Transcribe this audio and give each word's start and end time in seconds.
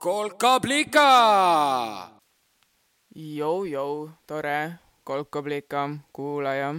kolkablika. 0.00 1.08
Jou-jou, 3.14 4.10
tore 4.26 4.72
kolkablika 5.04 5.90
kuulaja. 6.12 6.74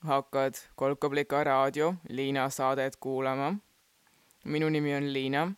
hakkad 0.00 0.54
Kolkablika 0.76 1.44
raadio 1.44 1.94
Liina 2.08 2.50
saadet 2.50 2.96
kuulama. 2.96 3.54
minu 4.44 4.68
nimi 4.68 4.94
on 4.94 5.12
Liina, 5.12 5.52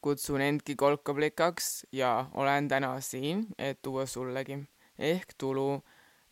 kutsun 0.00 0.40
endki 0.40 0.76
kolkablikaks 0.76 1.86
ja 1.92 2.26
olen 2.34 2.68
täna 2.68 3.00
siin, 3.00 3.46
et 3.58 3.82
tuua 3.82 4.06
sullegi 4.06 4.58
ehk 4.98 5.34
tulu 5.38 5.82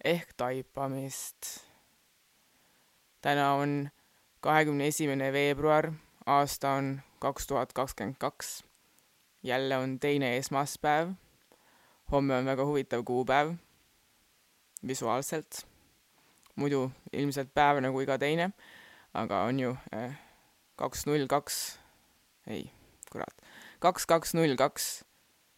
ehk 0.05 0.33
taipamist. 0.37 1.61
täna 3.21 3.52
on 3.52 3.91
kahekümne 4.41 4.87
esimene 4.87 5.33
veebruar, 5.33 5.93
aasta 6.27 6.71
on 6.71 7.01
kaks 7.19 7.47
tuhat 7.47 7.73
kakskümmend 7.73 8.16
kaks 8.19 8.70
jälle 9.43 9.77
on 9.77 10.01
teine 10.01 10.37
esmaspäev. 10.37 11.12
homme 12.12 12.37
on 12.37 12.45
väga 12.45 12.65
huvitav 12.65 13.05
kuupäev 13.05 13.55
visuaalselt. 14.87 15.66
muidu 16.57 16.93
ilmselt 17.13 17.55
päev 17.55 17.80
nagu 17.80 18.01
iga 18.01 18.19
teine, 18.19 18.51
aga 19.15 19.43
on 19.43 19.61
ju 19.61 19.77
eh, 19.93 20.13
kaks 20.77 21.07
null 21.07 21.27
kaks, 21.27 21.79
ei, 22.47 22.71
kurat, 23.13 23.37
kaks 23.79 24.07
kaks 24.07 24.35
null 24.35 24.57
kaks, 24.57 25.05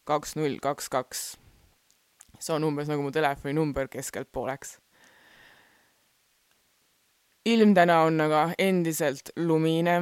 kaks 0.03 0.35
null 0.35 0.59
kaks 0.61 0.89
kaks. 0.89 1.37
see 2.39 2.55
on 2.55 2.63
umbes 2.63 2.87
nagu 2.87 3.03
mu 3.03 3.11
telefoninumber 3.11 3.87
keskelt 3.87 4.31
pooleks. 4.31 4.79
ilm 7.45 7.73
täna 7.73 8.01
on 8.01 8.21
aga 8.21 8.53
endiselt 8.57 9.29
lumine 9.35 9.97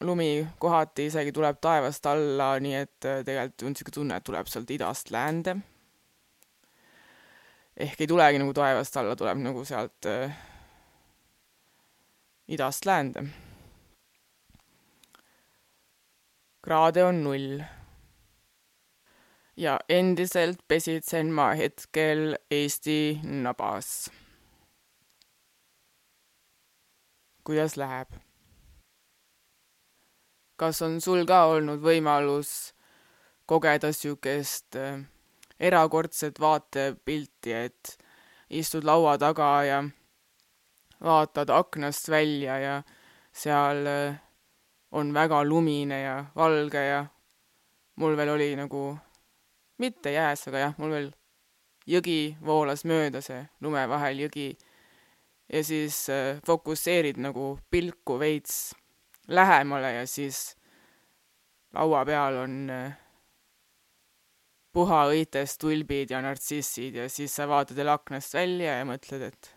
lumi 0.00 0.46
kohati 0.58 1.06
isegi 1.06 1.32
tuleb 1.32 1.58
taevast 1.60 2.06
alla, 2.08 2.54
nii 2.60 2.76
et 2.78 3.08
äh, 3.08 3.20
tegelikult 3.24 3.66
on 3.66 3.74
niisugune 3.74 3.94
tunne, 3.94 4.16
et 4.16 4.24
tuleb 4.24 4.48
sealt 4.48 4.70
idast 4.72 5.10
läände. 5.12 5.56
ehk 7.76 8.00
ei 8.00 8.06
tulegi 8.06 8.38
nagu 8.40 8.54
taevast 8.56 8.96
alla, 8.96 9.16
tuleb 9.16 9.42
nagu 9.44 9.64
sealt 9.64 10.08
äh, 10.08 10.38
idast 12.48 12.86
läände. 12.88 13.26
kraade 16.62 17.04
on 17.04 17.22
null. 17.24 17.60
ja 19.56 19.78
endiselt 19.88 20.64
pesitsen 20.68 21.32
ma 21.32 21.52
hetkel 21.52 22.38
Eesti 22.50 23.20
nabas. 23.22 24.10
kuidas 27.44 27.76
läheb? 27.76 28.29
Kas 30.60 30.82
on 30.84 30.98
sul 31.00 31.24
ka 31.24 31.46
olnud 31.48 31.80
võimalus 31.80 32.74
kogeda 33.48 33.88
niisugust 33.88 34.76
äh, 34.76 35.00
erakordset 35.60 36.40
vaatepilti, 36.40 37.54
et 37.56 37.96
istud 38.60 38.84
laua 38.84 39.16
taga 39.18 39.48
ja 39.64 39.78
vaatad 41.00 41.48
aknast 41.56 42.10
välja 42.12 42.58
ja 42.60 42.74
seal 43.32 43.86
äh, 43.88 44.20
on 44.92 45.14
väga 45.14 45.40
lumine 45.44 46.02
ja 46.02 46.16
valge 46.36 46.82
ja 46.84 47.06
mul 47.96 48.16
veel 48.16 48.34
oli 48.34 48.50
nagu, 48.58 48.82
mitte 49.78 50.12
jääs, 50.12 50.44
aga 50.50 50.66
jah, 50.66 50.76
mul 50.78 50.92
veel 50.92 51.08
jõgi 51.88 52.34
voolas 52.44 52.84
mööda, 52.84 53.22
see 53.24 53.40
lume 53.64 53.86
vahel 53.88 54.26
jõgi. 54.26 54.50
ja 55.48 55.64
siis 55.64 56.04
äh, 56.12 56.36
fokusseerid 56.46 57.16
nagu 57.16 57.56
pilku 57.70 58.18
veits 58.20 58.74
lähemale 59.30 59.92
ja 59.94 60.06
siis 60.06 60.56
laua 61.74 62.02
peal 62.04 62.36
on 62.42 62.56
äh, 62.70 62.98
puhaõites 64.74 65.56
tulbid 65.58 66.10
ja 66.10 66.20
nartsissid 66.22 66.98
ja 66.98 67.08
siis 67.10 67.34
sa 67.36 67.48
vaatad 67.48 67.78
jälle 67.78 67.94
aknast 67.94 68.34
välja 68.34 68.78
ja 68.78 68.86
mõtled, 68.86 69.22
et 69.30 69.54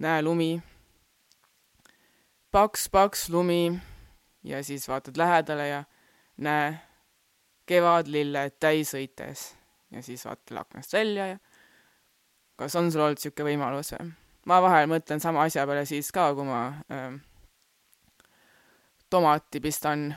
näe 0.00 0.22
lumi, 0.24 0.52
paks-paks 2.52 3.28
lumi 3.32 3.78
ja 4.44 4.62
siis 4.64 4.88
vaatad 4.88 5.16
lähedale 5.20 5.68
ja 5.68 5.82
näe 6.40 6.72
kevadlilled 7.68 8.56
täisõites 8.60 9.50
ja 9.92 10.02
siis 10.02 10.24
vaatad 10.24 10.64
aknast 10.64 10.92
välja 10.92 11.26
ja 11.34 11.38
kas 12.60 12.76
on 12.76 12.92
sul 12.92 13.04
olnud 13.04 13.20
niisugune 13.20 13.52
võimalus 13.52 13.94
või? 13.96 14.12
ma 14.48 14.60
vahel 14.64 14.88
mõtlen 14.90 15.20
sama 15.20 15.44
asja 15.44 15.66
peale 15.68 15.84
siis 15.88 16.08
ka, 16.12 16.30
kui 16.34 16.48
ma 16.48 16.62
äh, 16.92 17.12
tomati 19.10 19.60
pistan 19.60 20.16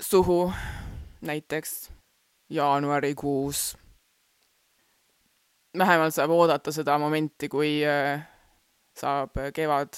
suhu 0.00 0.52
näiteks 1.20 1.92
jaanuarikuus. 2.50 3.76
vähemalt 5.78 6.14
saab 6.14 6.30
oodata 6.30 6.72
seda 6.72 6.98
momenti, 6.98 7.48
kui 7.48 7.84
äh, 7.86 8.22
saab 8.96 9.30
kevad 9.54 9.94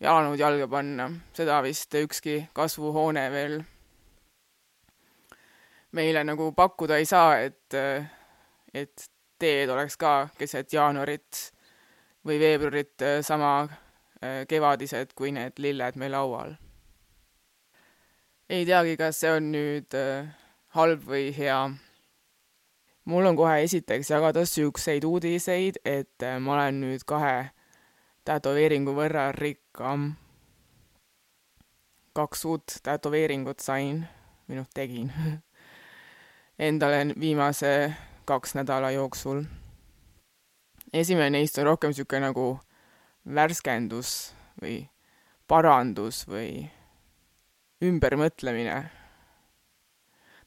jalanõud 0.00 0.38
jalga 0.38 0.68
panna, 0.68 1.10
seda 1.32 1.62
vist 1.62 1.94
ükski 1.94 2.48
kasvuhoone 2.52 3.30
veel 3.32 3.60
meile 5.92 6.24
nagu 6.24 6.52
pakkuda 6.52 6.96
ei 6.96 7.04
saa, 7.04 7.38
et, 7.38 7.74
äh, 7.74 8.10
et 8.74 9.10
teed 9.38 9.70
oleks 9.70 9.96
ka 9.96 10.28
keset 10.38 10.72
jaanuarit 10.72 11.46
või 12.26 12.38
veebruarit 12.40 13.02
äh, 13.02 13.20
sama 13.24 13.68
kevadised 14.48 15.14
kui 15.16 15.32
need 15.32 15.56
lilled 15.58 15.96
meil 15.96 16.12
laual. 16.12 16.54
ei 18.50 18.66
teagi, 18.66 18.96
kas 18.96 19.20
see 19.20 19.30
on 19.32 19.52
nüüd 19.52 19.94
äh, 19.96 20.28
halb 20.76 21.06
või 21.06 21.30
hea. 21.36 21.70
mul 23.04 23.26
on 23.26 23.36
kohe 23.36 23.62
esiteks 23.64 24.10
jagada 24.10 24.44
siukseid 24.46 25.04
uudiseid, 25.04 25.80
et 25.84 26.22
äh, 26.22 26.38
ma 26.40 26.54
olen 26.58 26.80
nüüd 26.84 27.06
kahe 27.06 27.50
tätoveeringu 28.24 28.94
võrra 28.94 29.30
rikkam. 29.32 30.14
kaks 32.12 32.44
uut 32.44 32.80
tätoveeringut 32.82 33.60
sain, 33.60 34.04
või 34.48 34.60
noh, 34.60 34.68
tegin 34.74 35.12
endale 36.68 37.14
viimase 37.20 37.94
kaks 38.24 38.54
nädala 38.54 38.90
jooksul. 38.90 39.44
esimene 40.92 41.30
neist 41.30 41.58
on 41.58 41.64
rohkem 41.64 41.94
niisugune 41.94 42.26
nagu 42.26 42.58
värskendus 43.26 44.32
või 44.60 44.82
parandus 45.50 46.24
või 46.28 46.64
ümbermõtlemine. 47.84 48.76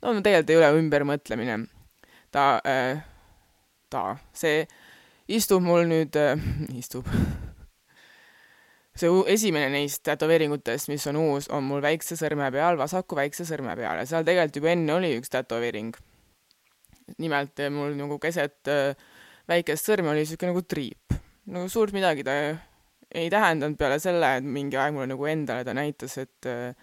no 0.01 0.13
tegelikult 0.21 0.49
ei 0.49 0.57
ole 0.57 0.71
ümbermõtlemine. 0.79 1.57
ta 2.31 2.61
äh,, 2.67 3.03
ta, 3.89 4.17
see 4.33 4.65
istub 5.27 5.63
mul 5.63 5.85
nüüd 5.89 6.15
äh,, 6.15 6.39
istub 6.77 7.09
see 8.95 9.09
esimene 9.33 9.71
neist 9.73 10.03
tätoveeringutest, 10.05 10.89
mis 10.89 11.07
on 11.09 11.17
uus, 11.17 11.49
on 11.49 11.65
mul 11.65 11.81
väikse 11.81 12.17
sõrme 12.19 12.51
peal, 12.53 12.77
vasaku 12.77 13.17
väikse 13.17 13.45
sõrme 13.49 13.75
peal 13.79 14.01
ja 14.01 14.05
seal 14.09 14.25
tegelikult 14.25 14.61
juba 14.61 14.73
enne 14.73 14.93
oli 14.93 15.15
üks 15.17 15.33
tätoveering. 15.33 15.93
nimelt 17.17 17.59
mul 17.69 17.97
nagu 17.97 18.19
keset 18.19 18.69
äh, 18.71 18.95
väikest 19.49 19.89
sõrme 19.89 20.13
oli 20.13 20.23
niisugune 20.23 20.53
nagu 20.53 20.61
triip 20.61 21.17
nagu 21.51 21.69
suurt 21.69 21.93
midagi 21.95 22.23
ta 22.23 22.35
ei 23.13 23.29
tähendanud 23.29 23.77
peale 23.77 23.99
selle, 24.01 24.37
et 24.37 24.45
mingi 24.45 24.77
aeg 24.79 24.93
mulle 24.95 25.11
nagu 25.11 25.27
endale 25.29 25.65
ta 25.67 25.75
näitas, 25.77 26.17
et 26.21 26.47
äh, 26.49 26.73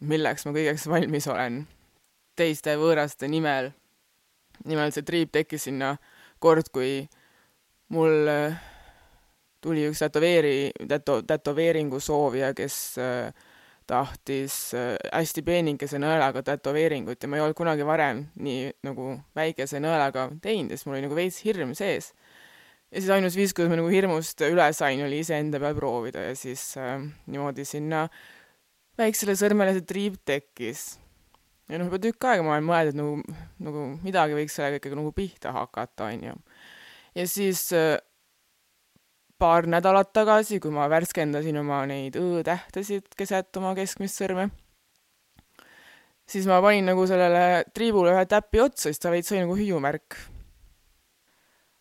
milleks 0.00 0.46
ma 0.46 0.54
kõigeks 0.56 0.88
valmis 0.90 1.28
olen 1.30 1.62
teiste 2.38 2.76
võõraste 2.78 3.28
nimel. 3.30 3.72
nimelt 4.66 4.94
see 4.94 5.06
triip 5.06 5.30
tekkis 5.32 5.68
sinna 5.68 5.96
kord, 6.42 6.70
kui 6.74 7.06
mul 7.94 8.30
äh, 8.30 8.58
tuli 9.62 9.86
üks 9.86 10.02
tätoveeri-, 10.02 10.72
täto-, 10.90 11.22
tätoveeringu 11.26 12.00
soovija, 12.00 12.50
kes 12.58 12.98
äh, 12.98 13.46
tahtis 13.88 14.74
hästi 15.12 15.42
peenikese 15.46 15.96
nõelaga 15.96 16.42
tätoveeringut 16.44 17.22
ja 17.22 17.28
ma 17.30 17.38
ei 17.38 17.42
olnud 17.46 17.56
kunagi 17.56 17.86
varem 17.88 18.26
nii 18.36 18.66
nagu 18.84 19.14
väikese 19.38 19.80
nõelaga 19.80 20.26
teinud 20.44 20.74
ja 20.74 20.76
siis 20.76 20.84
mul 20.84 20.98
oli 20.98 21.06
nagu 21.06 21.16
veits 21.16 21.38
hirm 21.46 21.72
sees 21.78 22.10
ja 22.92 23.02
siis 23.02 23.10
ainus 23.12 23.36
viis, 23.36 23.52
kuidas 23.56 23.72
ma 23.72 23.78
nagu 23.80 23.90
hirmust 23.92 24.42
üle 24.46 24.68
sain, 24.76 25.02
oli 25.04 25.20
iseenda 25.22 25.60
peal 25.60 25.76
proovida 25.76 26.24
ja 26.30 26.34
siis 26.38 26.70
äh, 26.80 26.96
niimoodi 27.28 27.66
sinna 27.68 28.06
väiksele 28.98 29.36
sõrmele 29.38 29.76
see 29.76 29.86
triip 29.88 30.18
tekkis. 30.26 30.98
ja 31.68 31.78
noh, 31.78 31.90
juba 31.90 32.00
tükk 32.02 32.28
aega 32.30 32.46
ma 32.46 32.56
olen 32.56 32.68
mõelnud, 32.68 32.94
et 32.94 32.98
nagu, 32.98 33.40
nagu 33.68 33.86
midagi 34.04 34.38
võiks 34.38 34.56
sellega 34.56 34.80
ikkagi 34.80 34.98
nagu 34.98 35.12
pihta 35.16 35.52
hakata, 35.56 36.08
onju. 36.14 36.38
ja 37.18 37.26
siis 37.28 37.66
äh, 37.76 37.98
paar 39.38 39.68
nädalat 39.70 40.14
tagasi, 40.16 40.58
kui 40.62 40.72
ma 40.74 40.88
värskendasin 40.90 41.60
oma 41.60 41.84
neid 41.90 42.16
õ-tähtesid 42.18 43.12
keset 43.18 43.60
oma 43.60 43.74
keskmist 43.76 44.16
sõrme, 44.18 44.48
siis 46.28 46.48
ma 46.48 46.62
panin 46.64 46.88
nagu 46.88 47.04
sellele 47.06 47.68
triibule 47.76 48.16
ühe 48.16 48.24
täpi 48.32 48.64
otsa, 48.64 48.88
siis 48.88 49.04
ta 49.04 49.12
veits 49.12 49.28
sai 49.28 49.44
nagu 49.44 49.60
hüüumärk 49.60 50.16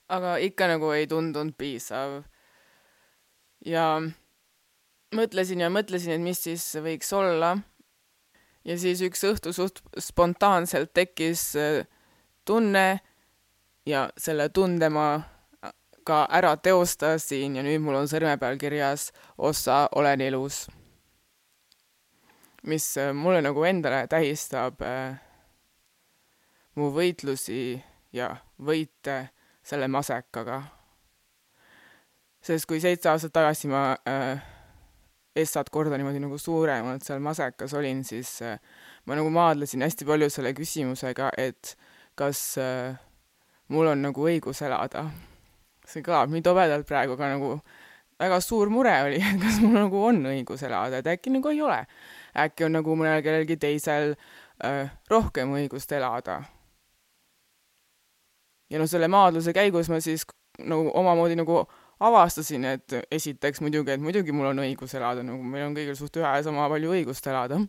aga 0.10 0.38
ikka 0.44 0.68
nagu 0.68 0.92
ei 0.96 1.08
tundunud 1.08 1.56
piisav. 1.58 2.24
ja 3.66 4.02
mõtlesin 5.16 5.64
ja 5.64 5.70
mõtlesin, 5.70 6.16
et 6.16 6.22
mis 6.22 6.44
siis 6.44 6.66
võiks 6.84 7.14
olla. 7.14 7.58
ja 8.66 8.78
siis 8.78 9.02
üks 9.02 9.24
õhtu 9.24 9.54
suht 9.54 9.82
spontaanselt 10.00 10.94
tekkis 10.94 11.56
äh, 11.56 11.86
tunne 12.46 13.00
ja 13.86 14.10
selle 14.18 14.50
tunde 14.50 14.90
ma 14.90 15.08
ka 16.08 16.26
ära 16.32 16.56
teostasin 16.58 17.56
ja 17.56 17.64
nüüd 17.64 17.82
mul 17.84 18.00
on 18.00 18.08
sõrme 18.08 18.38
peal 18.40 18.58
kirjas 18.60 19.12
ossa 19.38 19.88
olen 19.96 20.22
elus. 20.22 20.68
mis 22.64 22.98
äh, 22.98 23.14
mulle 23.14 23.42
nagu 23.42 23.64
endale 23.64 24.08
tähistab 24.08 24.82
äh, 24.82 25.20
mu 26.76 26.92
võitlusi 26.92 27.82
ja 28.14 28.36
võite 28.60 29.30
selle 29.68 29.88
masekaga. 29.92 30.62
sest 32.48 32.68
kui 32.70 32.80
seitse 32.80 33.10
aastat 33.12 33.34
tagasi 33.36 33.68
ma 33.68 33.90
äh, 34.08 34.46
essad 35.38 35.70
korda 35.72 35.98
niimoodi 36.00 36.22
nagu 36.24 36.38
suuremalt 36.40 37.04
seal 37.06 37.20
masekas 37.24 37.74
olin, 37.78 38.04
siis 38.08 38.38
äh, 38.46 38.60
ma 39.06 39.18
nagu 39.20 39.30
maadlesin 39.34 39.84
hästi 39.86 40.08
palju 40.08 40.30
selle 40.34 40.54
küsimusega, 40.58 41.32
et 41.38 41.76
kas 42.18 42.42
äh, 42.62 42.96
mul 43.74 43.92
on 43.92 44.08
nagu 44.08 44.30
õigus 44.30 44.64
elada. 44.66 45.08
see 45.88 46.04
kõlab 46.04 46.32
nii 46.34 46.44
tobedalt 46.44 46.88
praegu, 46.88 47.16
aga 47.16 47.30
nagu 47.36 47.52
väga 48.20 48.40
suur 48.44 48.72
mure 48.74 48.94
oli, 49.06 49.22
et 49.30 49.40
kas 49.42 49.62
mul 49.64 49.78
nagu 49.78 50.04
on 50.10 50.24
õigus 50.32 50.64
elada, 50.68 51.02
et 51.02 51.08
äkki 51.16 51.34
nagu 51.36 51.54
ei 51.54 51.62
ole. 51.62 51.84
äkki 52.38 52.68
on 52.68 52.78
nagu 52.80 52.96
mõnel 52.98 53.24
kellelgi 53.26 53.58
teisel 53.62 54.16
äh, 54.64 54.94
rohkem 55.10 55.54
õigust 55.60 55.92
elada. 55.96 56.42
Ja 58.70 58.80
noh, 58.82 58.90
selle 58.90 59.08
maadluse 59.12 59.54
käigus 59.56 59.90
ma 59.90 60.00
siis 60.04 60.26
nagu 60.60 60.92
omamoodi 60.94 61.38
nagu 61.40 61.64
avastasin, 62.00 62.66
et 62.66 62.98
esiteks 63.12 63.62
muidugi, 63.66 63.96
et 63.96 64.02
muidugi 64.02 64.36
mul 64.36 64.52
on 64.52 64.62
õigus 64.66 64.94
elada, 64.98 65.24
nagu 65.26 65.42
meil 65.44 65.66
on 65.70 65.78
kõigil 65.78 65.98
suht 65.98 66.20
ühe 66.20 66.34
ja 66.36 66.44
sama 66.46 66.68
palju 66.70 66.94
õigust 66.94 67.28
elada. 67.30 67.62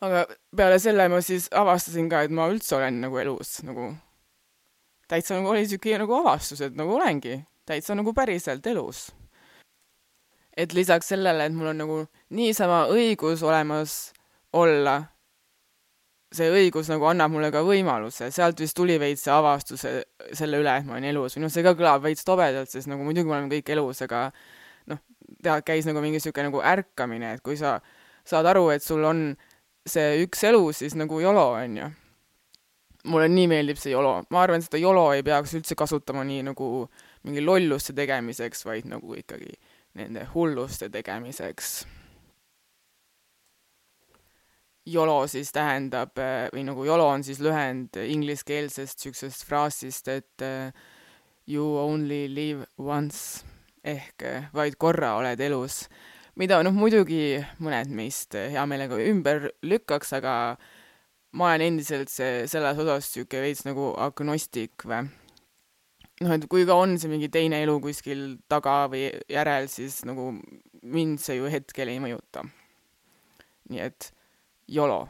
aga 0.00 0.26
peale 0.56 0.78
selle 0.78 1.08
ma 1.08 1.20
siis 1.24 1.48
avastasin 1.52 2.08
ka, 2.08 2.22
et 2.22 2.30
ma 2.30 2.48
üldse 2.52 2.76
olen 2.76 3.00
nagu 3.02 3.18
elus 3.18 3.62
nagu 3.66 3.94
täitsa 5.08 5.38
nagu 5.38 5.48
oli 5.48 5.66
siuke 5.68 5.96
nagu 5.98 6.14
avastus, 6.20 6.60
et 6.60 6.76
nagu 6.76 6.94
olengi 6.98 7.40
täitsa 7.68 7.96
nagu 7.96 8.12
päriselt 8.14 8.66
elus. 8.66 9.08
et 10.56 10.72
lisaks 10.72 11.08
sellele, 11.08 11.44
et 11.46 11.54
mul 11.54 11.70
on 11.70 11.78
nagu 11.78 11.96
niisama 12.34 12.86
õigus 12.90 13.44
olemas 13.46 14.12
olla, 14.52 15.04
see 16.34 16.48
õigus 16.52 16.90
nagu 16.92 17.06
annab 17.08 17.32
mulle 17.32 17.50
ka 17.54 17.62
võimaluse, 17.64 18.30
sealt 18.34 18.60
vist 18.60 18.76
tuli 18.76 18.98
veits 19.00 19.22
see 19.24 19.32
avastus 19.32 19.84
selle 19.86 20.60
üle, 20.60 20.74
et 20.74 20.88
ma 20.88 20.98
olen 20.98 21.08
elus. 21.12 21.36
Või 21.36 21.46
noh, 21.46 21.52
see 21.52 21.64
ka 21.64 21.72
kõlab 21.78 22.02
veits 22.04 22.26
tobedalt, 22.28 22.70
sest 22.72 22.90
nagu 22.90 23.06
muidugi 23.06 23.30
me 23.30 23.38
oleme 23.38 23.52
kõik 23.54 23.72
elus, 23.76 24.02
aga 24.04 24.26
noh, 24.92 25.00
tead, 25.42 25.64
käis 25.68 25.88
nagu 25.88 26.02
mingi 26.04 26.20
siuke 26.20 26.44
nagu 26.44 26.60
ärkamine, 26.60 27.36
et 27.38 27.44
kui 27.44 27.56
sa 27.60 27.78
saad 28.28 28.48
aru, 28.50 28.68
et 28.74 28.84
sul 28.84 29.06
on 29.08 29.30
see 29.88 30.20
üks 30.26 30.44
elu, 30.44 30.60
siis 30.76 30.98
nagu 31.00 31.20
YOLO 31.22 31.48
on 31.62 31.80
ju 31.80 31.88
mulle 33.08 33.28
nii 33.32 33.46
meeldib 33.50 33.78
see 33.80 33.92
YOLO, 33.92 34.24
ma 34.34 34.42
arvan, 34.42 34.62
seda 34.64 34.80
YOLO 34.80 35.06
ei 35.14 35.22
peaks 35.26 35.54
üldse 35.56 35.76
kasutama 35.78 36.24
nii 36.28 36.42
nagu 36.50 36.88
mingi 37.26 37.44
lolluste 37.44 37.94
tegemiseks, 37.96 38.64
vaid 38.68 38.88
nagu 38.90 39.16
ikkagi 39.16 39.54
nende 39.98 40.26
hulluste 40.34 40.90
tegemiseks. 40.92 41.78
YOLO 44.88 45.26
siis 45.28 45.52
tähendab 45.52 46.16
või 46.52 46.64
nagu 46.64 46.84
YOLO 46.86 47.08
on 47.12 47.24
siis 47.26 47.42
lühend 47.44 47.98
ingliskeelsest 48.00 49.04
siuksest 49.04 49.44
fraasist, 49.48 50.08
et 50.08 50.44
uh, 50.44 50.72
you 51.48 51.64
only 51.80 52.26
live 52.32 52.66
once 52.78 53.44
ehk 53.84 54.24
uh, 54.24 54.48
vaid 54.56 54.78
korra 54.80 55.14
oled 55.20 55.40
elus, 55.44 55.84
mida 56.38 56.60
noh, 56.64 56.74
muidugi 56.74 57.38
mõned 57.62 57.92
meist 57.94 58.36
hea 58.38 58.64
meelega 58.70 58.98
ümber 59.10 59.50
lükkaks, 59.66 60.14
aga 60.18 60.34
ma 61.36 61.52
olen 61.52 61.66
endiselt 61.72 62.12
see, 62.12 62.44
selles 62.50 62.78
osas 62.80 63.08
sihuke 63.12 63.40
veits 63.42 63.64
nagu 63.68 63.92
agnostik 64.00 64.86
või. 64.88 65.08
noh, 66.22 66.34
et 66.34 66.46
kui 66.50 66.66
ka 66.66 66.76
on 66.78 66.96
see 66.98 67.10
mingi 67.10 67.30
teine 67.32 67.60
elu 67.64 67.78
kuskil 67.82 68.38
taga 68.50 68.86
või 68.90 69.08
järel, 69.30 69.68
siis 69.70 70.00
nagu 70.08 70.32
mind 70.82 71.20
see 71.22 71.38
ju 71.38 71.50
hetkel 71.52 71.90
ei 71.92 72.00
mõjuta. 72.02 72.46
nii 73.68 73.84
et 73.84 74.12
YOLO. 74.68 75.06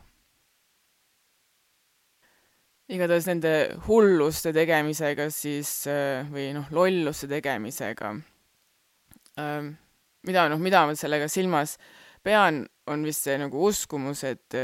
igatahes 2.89 3.27
nende 3.29 3.51
hulluste 3.85 4.49
tegemisega 4.57 5.27
siis 5.29 5.71
või 6.33 6.47
noh, 6.57 6.71
lolluste 6.73 7.29
tegemisega, 7.29 8.15
mida 10.25 10.45
noh, 10.49 10.63
mida 10.63 10.87
ma 10.89 10.95
sellega 10.97 11.29
silmas 11.29 11.77
pean, 12.25 12.63
on 12.89 13.05
vist 13.05 13.27
see 13.29 13.37
nagu 13.41 13.67
uskumus, 13.69 14.25
et 14.25 14.57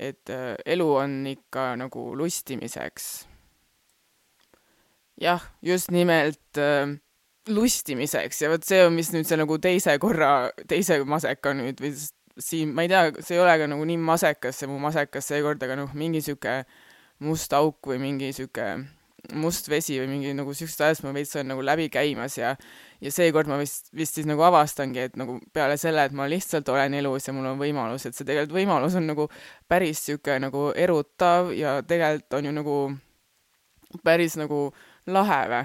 et 0.00 0.30
äh, 0.32 0.54
elu 0.64 0.86
on 0.96 1.26
ikka 1.28 1.74
nagu 1.76 2.14
lustimiseks. 2.16 3.26
jah, 5.20 5.42
just 5.62 5.90
nimelt 5.90 6.56
äh, 6.56 6.94
lustimiseks 7.48 8.42
ja 8.42 8.48
vot 8.48 8.64
see 8.64 8.80
on 8.86 8.96
vist 8.96 9.12
nüüd 9.12 9.28
see 9.28 9.36
nagu 9.36 9.58
teise 9.60 9.98
korra, 10.00 10.50
teise 10.68 11.02
maseka 11.04 11.52
nüüd 11.58 11.82
või 11.84 11.92
siin, 12.40 12.74
ma 12.74 12.86
ei 12.86 12.92
tea, 12.92 13.10
see 13.20 13.36
ei 13.36 13.42
ole 13.42 13.56
ka 13.60 13.68
nagu 13.70 13.84
nii 13.88 14.00
masekas, 14.04 14.60
see 14.60 14.70
mu 14.70 14.78
masekas 14.82 15.28
seekord, 15.32 15.62
aga 15.66 15.76
noh, 15.78 15.92
mingi 15.98 16.22
sihuke 16.24 16.62
must 17.26 17.52
auk 17.56 17.92
või 17.92 18.00
mingi 18.02 18.32
sihuke 18.36 18.72
must 19.36 19.68
vesi 19.68 19.98
või 20.00 20.08
mingi 20.14 20.30
nagu 20.34 20.52
siuksed 20.56 20.80
asjad 20.84 21.06
ma 21.06 21.12
veits 21.14 21.34
olen 21.36 21.50
nagu 21.52 21.64
läbi 21.64 21.88
käimas 21.92 22.38
ja 22.38 22.54
ja 23.00 23.12
seekord 23.12 23.48
ma 23.48 23.58
vist, 23.60 23.90
vist 23.96 24.16
siis 24.16 24.28
nagu 24.28 24.42
avastangi, 24.44 25.06
et 25.08 25.18
nagu 25.20 25.38
peale 25.52 25.76
selle, 25.80 26.04
et 26.04 26.16
ma 26.16 26.26
lihtsalt 26.28 26.68
olen 26.68 26.96
elus 27.00 27.28
ja 27.28 27.34
mul 27.36 27.48
on 27.52 27.60
võimalus, 27.60 28.06
et 28.06 28.16
see 28.16 28.28
tegelikult 28.28 28.56
võimalus 28.56 28.96
on 28.98 29.06
nagu 29.08 29.28
päris 29.68 30.02
sihuke 30.06 30.38
nagu 30.42 30.70
erutav 30.76 31.52
ja 31.56 31.78
tegelikult 31.86 32.38
on 32.40 32.48
ju 32.48 32.54
nagu 32.56 32.78
päris 34.04 34.36
nagu 34.40 34.70
lahe 35.06 35.40
või. 35.52 35.64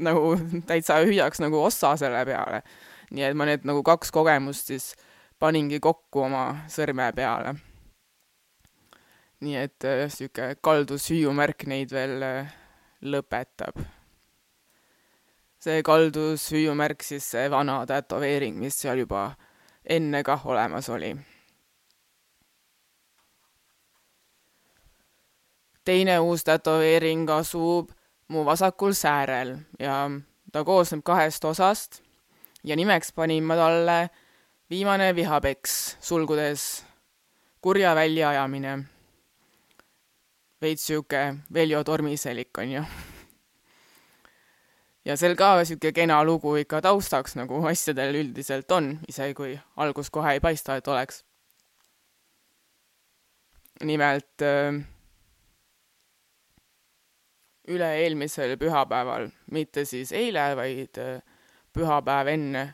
nagu 0.00 0.36
täitsa 0.70 1.00
hüüaks 1.04 1.42
nagu 1.42 1.60
ossa 1.64 1.96
selle 2.00 2.24
peale. 2.24 2.62
Nii 3.10 3.26
et 3.26 3.36
ma 3.36 3.48
need 3.48 3.66
nagu 3.68 3.82
kaks 3.86 4.12
kogemust 4.14 4.70
siis 4.72 4.92
paningi 5.38 5.80
kokku 5.80 6.26
oma 6.28 6.44
sõrme 6.70 7.10
peale 7.16 7.56
nii 9.40 9.56
et 9.56 9.84
äh, 9.88 10.04
sihuke 10.12 10.54
kaldus 10.60 11.08
hüüumärk 11.10 11.64
neid 11.70 11.92
veel 11.94 12.20
äh, 12.22 12.52
lõpetab. 13.00 13.80
see 15.60 15.82
kaldus 15.84 16.46
hüüumärk 16.52 17.04
siis 17.04 17.26
see 17.32 17.48
vana 17.52 17.82
tätoveering, 17.88 18.56
mis 18.60 18.76
seal 18.80 19.00
juba 19.04 19.30
enne 19.84 20.22
kah 20.24 20.46
olemas 20.46 20.88
oli. 20.88 21.14
teine 25.84 26.18
uus 26.20 26.44
tätoveering 26.44 27.30
asub 27.30 27.90
mu 28.28 28.44
vasakul 28.44 28.92
säärel 28.92 29.56
ja 29.78 30.10
ta 30.52 30.64
koosneb 30.64 31.02
kahest 31.02 31.44
osast 31.44 32.02
ja 32.64 32.76
nimeks 32.76 33.12
panin 33.12 33.44
ma 33.44 33.56
talle 33.56 33.98
viimane 34.70 35.14
vihapeks, 35.16 35.96
sulgudes 36.00 36.84
kurja 37.60 37.94
väljaajamine 37.94 38.78
veits 40.60 40.86
sihuke 40.86 41.34
Veljo 41.54 41.84
Tormiselik, 41.84 42.58
onju. 42.58 42.82
ja 45.04 45.16
seal 45.16 45.36
ka 45.36 45.64
sihuke 45.64 45.92
kena 45.96 46.20
lugu 46.24 46.56
ikka 46.60 46.82
taustaks, 46.84 47.36
nagu 47.40 47.62
asjadel 47.70 48.20
üldiselt 48.20 48.70
on, 48.76 48.92
isegi 49.08 49.34
kui 49.34 49.56
algus 49.80 50.10
kohe 50.12 50.36
ei 50.36 50.40
paista, 50.40 50.76
et 50.76 50.88
oleks. 50.88 51.24
nimelt 53.84 54.42
äh, 54.44 54.76
üle-eelmisel 57.70 58.58
pühapäeval, 58.60 59.30
mitte 59.50 59.86
siis 59.88 60.12
eile, 60.12 60.50
vaid 60.56 61.00
äh, 61.00 61.22
pühapäev 61.80 62.28
enne 62.34 62.64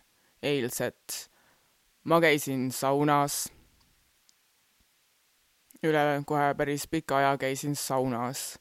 eilset, 0.42 1.30
ma 2.04 2.20
käisin 2.20 2.70
saunas. 2.74 3.46
Üle 5.86 6.02
kohe 6.26 6.54
päris 6.58 6.86
pika 6.90 7.20
aja 7.20 7.36
käisin 7.38 7.76
saunas. 7.76 8.58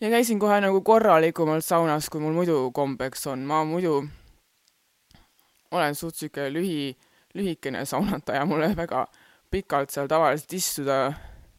ja 0.00 0.10
käisin 0.10 0.38
kohe 0.38 0.60
nagu 0.60 0.80
korralikumalt 0.82 1.64
saunas, 1.64 2.08
kui 2.10 2.20
mul 2.20 2.34
muidu 2.34 2.70
kombeks 2.74 3.26
on, 3.26 3.44
ma 3.46 3.64
muidu 3.64 4.02
olen 5.70 5.94
suht 5.94 6.14
sihuke 6.14 6.48
lühi, 6.52 6.96
lühikene 7.34 7.84
saunataja, 7.84 8.46
mulle 8.46 8.72
väga 8.76 9.06
pikalt 9.50 9.90
seal 9.90 10.08
tavaliselt 10.08 10.52
istuda 10.52 11.12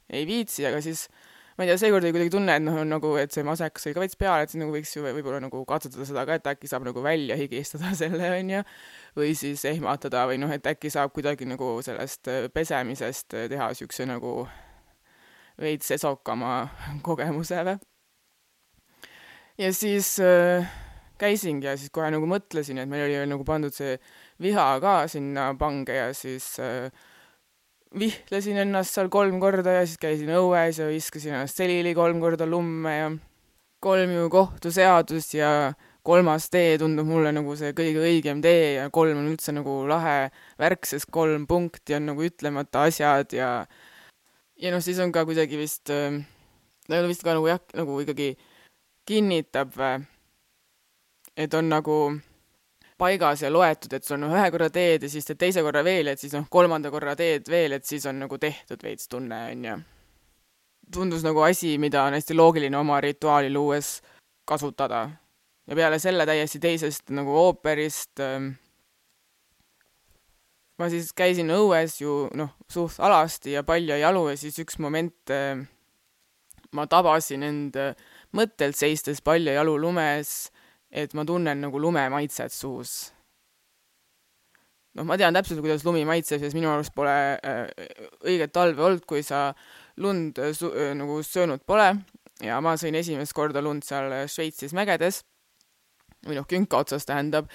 ei 0.10 0.28
viitsi, 0.28 0.66
aga 0.68 0.82
siis 0.82 1.08
ma 1.58 1.66
ei 1.66 1.70
tea, 1.70 1.78
seekord 1.84 2.06
oli 2.06 2.14
kuidagi 2.16 2.34
tunne, 2.34 2.56
et 2.58 2.64
noh, 2.66 2.80
on 2.82 2.90
nagu, 2.96 3.14
et 3.22 3.34
see 3.36 3.46
masekas 3.46 3.88
oli 3.88 3.96
ka 3.96 4.04
veits 4.04 4.20
peal, 4.20 4.44
et 4.44 4.52
siis 4.52 4.62
nagu 4.62 4.74
võiks 4.74 4.94
ju 4.96 5.06
võib-olla 5.06 5.40
nagu 5.44 5.62
katsetada 5.70 6.08
seda 6.10 6.26
ka, 6.30 6.38
et 6.40 6.50
äkki 6.54 6.70
saab 6.72 6.88
nagu 6.88 7.04
välja 7.06 7.38
higistada 7.40 7.94
selle, 8.02 8.32
onju. 8.40 8.64
või 9.20 9.34
siis 9.38 9.66
ehmatada 9.70 10.26
või 10.30 10.40
noh, 10.42 10.54
et 10.54 10.68
äkki 10.74 10.92
saab 10.94 11.14
kuidagi 11.16 11.48
nagu 11.50 11.76
sellest 11.86 12.32
äh, 12.32 12.48
pesemisest 12.54 13.38
äh, 13.38 13.48
teha 13.52 13.70
siukse 13.78 14.08
nagu 14.10 14.48
veits 15.62 15.94
esokama 15.94 16.56
kogemuse 17.08 17.62
või. 17.70 17.78
ja 19.62 19.74
siis 19.74 20.16
äh, 20.24 20.66
käisingi 21.22 21.70
ja 21.70 21.78
siis 21.78 21.94
kohe 21.94 22.10
nagu 22.14 22.28
mõtlesin, 22.30 22.82
et 22.82 22.90
meil 22.90 23.06
oli 23.06 23.18
veel 23.22 23.30
nagu 23.32 23.46
pandud 23.48 23.74
see 23.76 23.98
viha 24.42 24.68
ka 24.84 25.04
sinna 25.12 25.52
pange 25.60 25.96
ja 25.96 26.10
siis 26.18 26.56
äh, 26.60 26.90
vihtlesin 28.00 28.58
ennast 28.64 28.96
seal 28.96 29.10
kolm 29.14 29.40
korda 29.42 29.78
ja 29.80 29.86
siis 29.86 30.02
käisin 30.02 30.32
õues 30.34 30.80
ja 30.82 30.90
viskasin 30.90 31.36
ennast 31.38 31.60
selili 31.60 31.94
kolm 31.98 32.22
korda 32.24 32.48
lumme 32.50 32.94
ja 32.98 33.10
kolm 33.84 34.14
ju 34.16 34.30
kohtuseadus 34.34 35.34
ja 35.36 35.74
kolmas 36.04 36.50
tee 36.52 36.78
tundub 36.82 37.08
mulle 37.08 37.32
nagu 37.36 37.56
see 37.60 37.72
kõige 37.76 38.02
õigem 38.04 38.42
tee 38.44 38.74
ja 38.80 38.90
kolm 38.94 39.22
on 39.22 39.30
üldse 39.32 39.54
nagu 39.56 39.84
lahe 39.88 40.32
värk, 40.60 40.88
sest 40.90 41.12
kolm 41.14 41.46
punkti 41.48 41.96
on 41.98 42.10
nagu 42.12 42.26
ütlemata 42.26 42.88
asjad 42.90 43.36
ja 43.38 43.50
ja 44.60 44.74
noh, 44.74 44.84
siis 44.84 45.00
on 45.04 45.14
ka 45.16 45.26
kuidagi 45.28 45.60
vist 45.60 45.94
äh,, 45.94 46.20
vist 47.08 47.24
ka 47.24 47.38
nagu 47.38 47.48
jah, 47.48 47.62
nagu 47.78 48.02
ikkagi 48.04 48.34
kinnitab, 49.08 49.76
et 51.36 51.54
on 51.54 51.68
nagu 51.72 51.98
paigas 52.98 53.42
ja 53.44 53.52
loetud, 53.52 53.94
et 53.94 54.06
sul 54.06 54.20
on 54.20 54.32
ühe 54.32 54.46
korra 54.54 54.70
teed 54.74 55.06
ja 55.06 55.10
siis 55.10 55.28
teed 55.28 55.40
teise 55.42 55.64
korra 55.66 55.84
veel, 55.86 56.12
et 56.12 56.22
siis 56.22 56.34
noh, 56.36 56.46
kolmanda 56.52 56.92
korra 56.94 57.16
teed 57.20 57.50
veel, 57.50 57.78
et 57.78 57.86
siis 57.86 58.06
on 58.10 58.20
nagu 58.24 58.38
tehtud 58.40 58.84
veits 58.84 59.10
tunne, 59.12 59.40
on 59.52 59.68
ju. 59.70 59.78
tundus 60.94 61.24
nagu 61.26 61.42
asi, 61.42 61.78
mida 61.82 62.04
on 62.04 62.14
hästi 62.14 62.36
loogiline 62.38 62.78
oma 62.78 63.00
rituaali 63.02 63.54
luues 63.54 64.02
kasutada. 64.46 65.10
ja 65.68 65.76
peale 65.76 66.00
selle 66.00 66.26
täiesti 66.26 66.60
teisest 66.60 67.10
nagu 67.16 67.32
ooperist 67.40 68.20
ähm, 68.20 68.52
ma 70.80 70.90
siis 70.92 71.14
käisin 71.16 71.52
õues 71.54 72.00
ju 72.02 72.28
noh, 72.36 72.52
suht 72.70 73.00
alasti 73.00 73.54
ja 73.56 73.64
palja 73.64 73.98
jalu 73.98 74.28
ja 74.32 74.38
siis 74.38 74.58
üks 74.60 74.80
moment 74.84 75.32
äh, 75.32 75.64
ma 76.74 76.88
tabasin 76.90 77.46
end 77.48 77.80
äh, 77.80 77.96
mõttelt 78.36 78.78
seistes 78.78 79.22
palja 79.22 79.56
jalu 79.60 79.78
lumes 79.80 80.52
et 80.94 81.14
ma 81.18 81.26
tunnen 81.26 81.62
nagu 81.66 81.82
lume 81.82 82.06
maitset 82.14 82.54
suus. 82.54 83.12
noh, 84.94 85.08
ma 85.10 85.18
tean 85.18 85.34
täpselt, 85.34 85.58
kuidas 85.64 85.82
lumi 85.88 86.04
maitseb, 86.06 86.42
sest 86.44 86.54
minu 86.54 86.70
arust 86.70 86.94
pole 86.94 87.14
äh, 87.42 87.64
õiget 88.30 88.54
talve 88.54 88.84
olnud, 88.86 89.08
kui 89.10 89.24
sa 89.26 89.48
lund 89.98 90.38
äh, 90.38 90.52
su-, 90.54 90.70
äh, 90.70 90.92
nagu 90.98 91.18
söönud 91.26 91.66
pole. 91.66 91.96
ja 92.46 92.60
ma 92.62 92.76
sõin 92.78 92.98
esimest 93.00 93.34
korda 93.34 93.62
lund 93.62 93.86
seal 93.88 94.14
Šveitsis 94.30 94.76
mägedes, 94.78 95.24
või 96.28 96.38
noh, 96.38 96.46
künka 96.50 96.84
otsas 96.84 97.08
tähendab, 97.10 97.50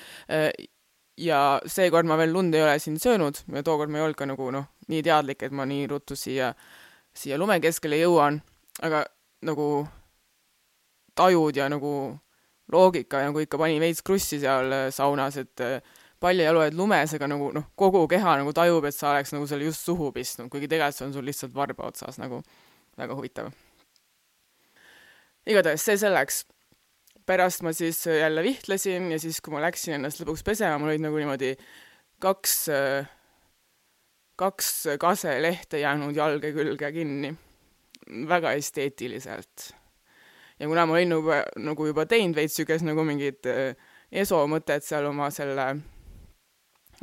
ja 1.19 1.39
seekord 1.67 2.07
ma 2.11 2.19
veel 2.19 2.35
lund 2.35 2.55
ei 2.55 2.63
ole 2.63 2.77
siin 2.83 2.99
söönud 3.01 3.41
ja 3.55 3.63
tookord 3.67 3.91
ma 3.91 3.99
ei 3.99 4.05
olnud 4.07 4.19
ka 4.19 4.27
nagu 4.29 4.51
noh, 4.55 4.69
nii 4.91 5.03
teadlik, 5.07 5.43
et 5.43 5.55
ma 5.55 5.67
nii 5.69 5.87
ruttu 5.91 6.17
siia, 6.19 6.53
siia 7.15 7.39
lume 7.39 7.59
keskele 7.63 7.99
jõuan, 8.03 8.41
aga 8.83 9.05
nagu 9.47 9.69
tajud 11.19 11.57
ja 11.59 11.69
nagu 11.71 11.93
loogika 12.73 13.23
nagu 13.25 13.41
ikka 13.43 13.59
pani 13.61 13.81
veits 13.81 14.03
krussi 14.05 14.41
seal 14.43 14.73
äh, 14.75 14.89
saunas, 14.95 15.39
et 15.41 15.65
äh, 15.65 15.81
paljajalu 16.21 16.63
oled 16.65 16.77
lumes, 16.77 17.15
aga 17.17 17.29
nagu 17.31 17.51
noh, 17.55 17.69
kogu 17.79 18.05
keha 18.11 18.37
nagu 18.43 18.53
tajub, 18.57 18.85
et 18.89 18.97
sa 18.97 19.13
oleks 19.15 19.33
nagu 19.35 19.49
selle 19.49 19.69
just 19.69 19.87
suhu 19.87 20.11
pistnud, 20.15 20.51
kuigi 20.53 20.69
tegelikult 20.71 20.99
see 20.99 21.09
on 21.09 21.17
sul 21.17 21.29
lihtsalt 21.29 21.55
varba 21.57 21.89
otsas 21.89 22.21
nagu 22.21 22.43
väga 22.99 23.17
huvitav. 23.17 23.51
igatahes 25.49 25.85
see 25.85 25.99
selleks. 26.01 26.45
pärast 27.29 27.61
ma 27.61 27.75
siis 27.77 28.07
äh, 28.07 28.23
jälle 28.23 28.43
vihtlesin 28.43 29.13
ja 29.13 29.19
siis, 29.21 29.41
kui 29.41 29.53
ma 29.53 29.61
läksin 29.61 29.99
ennast 29.99 30.21
lõpuks 30.21 30.45
pesema, 30.45 30.79
mul 30.81 30.95
olid 30.95 31.05
nagu 31.05 31.17
niimoodi 31.21 31.55
kaks, 32.25 32.55
kaks 34.37 34.71
kaselehte 35.01 35.81
jäänud 35.81 36.17
jalge 36.17 36.53
külge 36.57 36.93
kinni. 36.93 37.35
väga 38.29 38.53
esteetiliselt 38.57 39.78
ja 40.59 40.67
kuna 40.67 40.87
ma 40.87 40.97
olin 40.99 41.15
juba, 41.19 41.43
nagu 41.63 41.87
juba 41.87 42.07
teinud 42.11 42.37
veits 42.37 42.57
niisugust 42.59 42.87
nagu 42.87 43.05
mingit 43.07 43.47
äh, 43.47 43.79
eso 44.11 44.41
mõtet 44.51 44.87
seal 44.87 45.07
oma 45.11 45.31
selle 45.35 45.71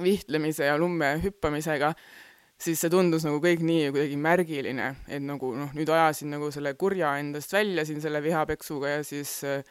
vihtlemise 0.01 0.67
ja 0.67 0.75
lumme 0.77 1.13
hüppamisega, 1.23 1.93
siis 2.59 2.81
see 2.81 2.91
tundus 2.91 3.23
nagu 3.27 3.39
kõik 3.43 3.63
nii 3.63 3.91
kuidagi 3.93 4.19
märgiline, 4.19 4.89
et 5.07 5.23
nagu 5.23 5.53
noh, 5.55 5.71
nüüd 5.75 5.91
ajasin 5.91 6.33
nagu 6.35 6.51
selle 6.51 6.75
kurja 6.79 7.15
endast 7.21 7.53
välja 7.55 7.85
siin 7.87 8.01
selle 8.03 8.23
vihapeksuga 8.23 8.97
ja 8.97 9.03
siis 9.07 9.37
äh, 9.47 9.63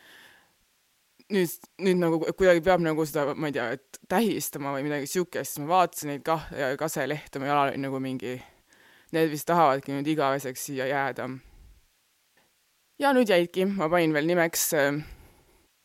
nüüd, 1.33 1.71
nüüd 1.85 2.01
nagu 2.01 2.21
kuidagi 2.25 2.65
peab 2.65 2.85
nagu 2.85 3.05
seda, 3.09 3.33
ma 3.37 3.51
ei 3.51 3.57
tea, 3.57 3.71
et 3.77 4.01
tähistama 4.09 4.73
või 4.77 4.87
midagi 4.89 5.11
siukest, 5.11 5.55
siis 5.55 5.65
ma 5.65 5.75
vaatasin 5.77 6.15
neid 6.15 6.25
kah-, 6.27 6.49
kaselehte, 6.81 7.41
mu 7.41 7.51
jalal 7.51 7.73
oli 7.73 7.85
nagu 7.85 8.01
mingi, 8.01 8.39
need 9.15 9.33
vist 9.33 9.49
tahavadki 9.49 9.93
nüüd 9.93 10.09
igaveseks 10.15 10.71
siia 10.71 10.89
jääda 10.89 11.29
ja 12.99 13.13
nüüd 13.13 13.29
jäidki, 13.29 13.67
ma 13.67 13.89
panin 13.91 14.15
veel 14.15 14.27
nimeks 14.29 14.73
äh, 14.79 15.03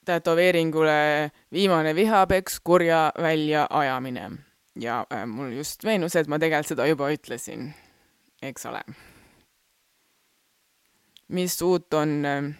tätoveeringule 0.05 1.31
viimane 1.53 1.95
vihapeks, 1.95 2.59
kurja 2.63 3.11
väljaajamine. 3.21 4.31
ja 4.79 5.05
äh, 5.13 5.25
mul 5.27 5.51
just 5.51 5.83
meenus, 5.83 6.15
et 6.15 6.27
ma 6.27 6.39
tegelikult 6.39 6.67
seda 6.67 6.87
juba 6.87 7.09
ütlesin, 7.11 7.73
eks 8.41 8.65
ole. 8.65 8.81
mis 11.27 11.61
uut 11.61 11.93
on 11.93 12.25
äh, 12.25 12.53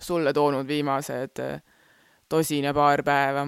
sulle 0.00 0.32
toonud 0.32 0.66
viimased 0.66 1.38
äh, 1.38 1.62
tosin 2.28 2.64
ja 2.64 2.74
paar 2.74 3.02
päeva? 3.02 3.46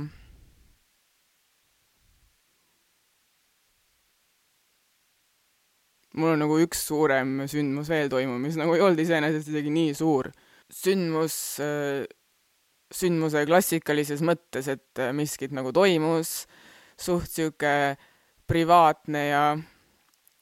Mul 6.15 6.35
on 6.35 6.43
nagu 6.45 6.59
üks 6.63 6.85
suurem 6.89 7.45
sündmus 7.51 7.91
veel 7.91 8.11
toimunud, 8.13 8.43
mis 8.45 8.59
nagu 8.59 8.75
ei 8.77 8.83
olnud 8.85 9.01
iseenesest 9.03 9.51
isegi 9.51 9.73
nii 9.75 9.95
suur. 9.99 10.31
sündmus, 10.75 11.35
äh, 11.63 12.07
sündmuse 12.95 13.45
klassikalises 13.47 14.23
mõttes, 14.25 14.69
et 14.69 14.99
äh, 14.99 15.13
miskit 15.13 15.53
nagu 15.55 15.73
toimus, 15.73 16.47
suht 16.99 17.31
sihuke 17.31 17.97
privaatne 18.49 19.27
ja 19.29 19.45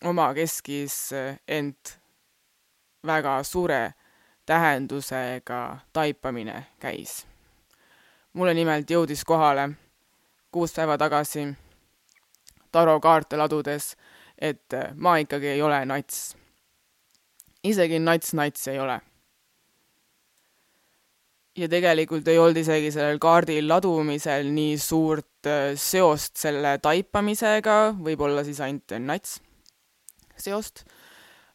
omakeskis, 0.05 0.97
äh, 1.13 1.37
ent 1.49 1.99
väga 3.07 3.43
suure 3.43 3.95
tähendusega 4.47 5.79
taipamine 5.93 6.67
käis. 6.81 7.27
mulle 8.33 8.55
nimelt 8.55 8.91
jõudis 8.91 9.25
kohale 9.25 9.69
kuus 10.53 10.73
päeva 10.73 10.99
tagasi 10.99 11.47
tarokaarte 12.73 13.37
ladudes 13.37 13.97
et 14.43 14.75
äh, 14.75 14.91
ma 14.99 15.17
ikkagi 15.23 15.55
ei 15.55 15.63
ole 15.63 15.85
nats. 15.87 16.35
isegi 17.63 18.01
nats 18.03 18.35
nats 18.35 18.69
ei 18.69 18.81
ole. 18.83 18.99
ja 21.57 21.69
tegelikult 21.69 22.29
ei 22.29 22.39
olnud 22.41 22.57
isegi 22.57 22.91
sellel 22.95 23.21
kaardil 23.23 23.69
ladumisel 23.69 24.51
nii 24.51 24.79
suurt 24.81 25.47
äh, 25.47 25.73
seost 25.79 26.37
selle 26.41 26.79
taipamisega, 26.83 27.79
võib-olla 28.03 28.45
siis 28.45 28.61
ainult 28.65 28.97
nats 28.99 29.39
seost. 30.37 30.87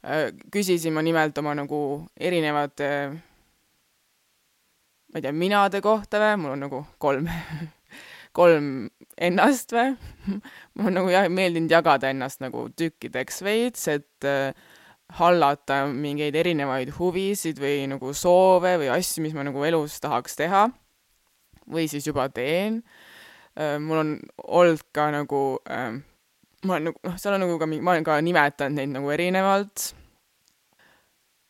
Äh, 0.06 0.29
küsisin 0.53 0.96
ma 0.96 1.03
nimelt 1.03 1.38
oma 1.41 1.56
nagu 1.58 1.79
erinevate 2.15 2.91
ma 5.08 5.20
ei 5.20 5.25
tea, 5.25 5.34
minade 5.34 5.82
kohta 5.82 6.22
või, 6.22 6.38
mul 6.44 6.56
on 6.56 6.63
nagu 6.67 6.86
kolm 7.01 7.27
kolm 8.38 8.88
ennast 9.17 9.74
või 9.74 9.96
mul 10.77 10.89
on 10.91 11.00
nagu 11.01 11.13
jah, 11.13 11.27
meeldinud 11.34 11.74
jagada 11.74 12.12
ennast 12.13 12.44
nagu 12.44 12.67
tükkideks 12.77 13.41
veits, 13.46 13.88
et 13.91 14.27
äh, 14.27 14.53
hallata 15.17 15.86
mingeid 15.89 16.36
erinevaid 16.36 16.91
huvisid 16.98 17.62
või 17.62 17.86
nagu 17.89 18.12
soove 18.15 18.75
või 18.82 18.91
asju, 18.91 19.24
mis 19.24 19.36
ma 19.36 19.46
nagu 19.48 19.63
elus 19.65 19.98
tahaks 20.03 20.36
teha 20.39 20.67
või 21.72 21.88
siis 21.91 22.08
juba 22.08 22.27
teen 22.34 22.82
äh,. 23.58 23.77
mul 23.79 24.03
on 24.03 24.12
olnud 24.44 24.84
ka 24.96 25.10
nagu 25.15 25.60
äh,, 25.72 25.96
ma 26.65 26.75
olen 26.77 26.91
nagu, 26.91 27.00
noh, 27.08 27.15
seal 27.20 27.38
on 27.38 27.46
nagu 27.46 27.56
ka, 27.62 27.70
ma 27.72 27.96
olen 27.96 28.08
ka 28.08 28.20
nimetanud 28.22 28.77
neid 28.77 28.94
nagu 28.94 29.13
erinevalt 29.15 29.88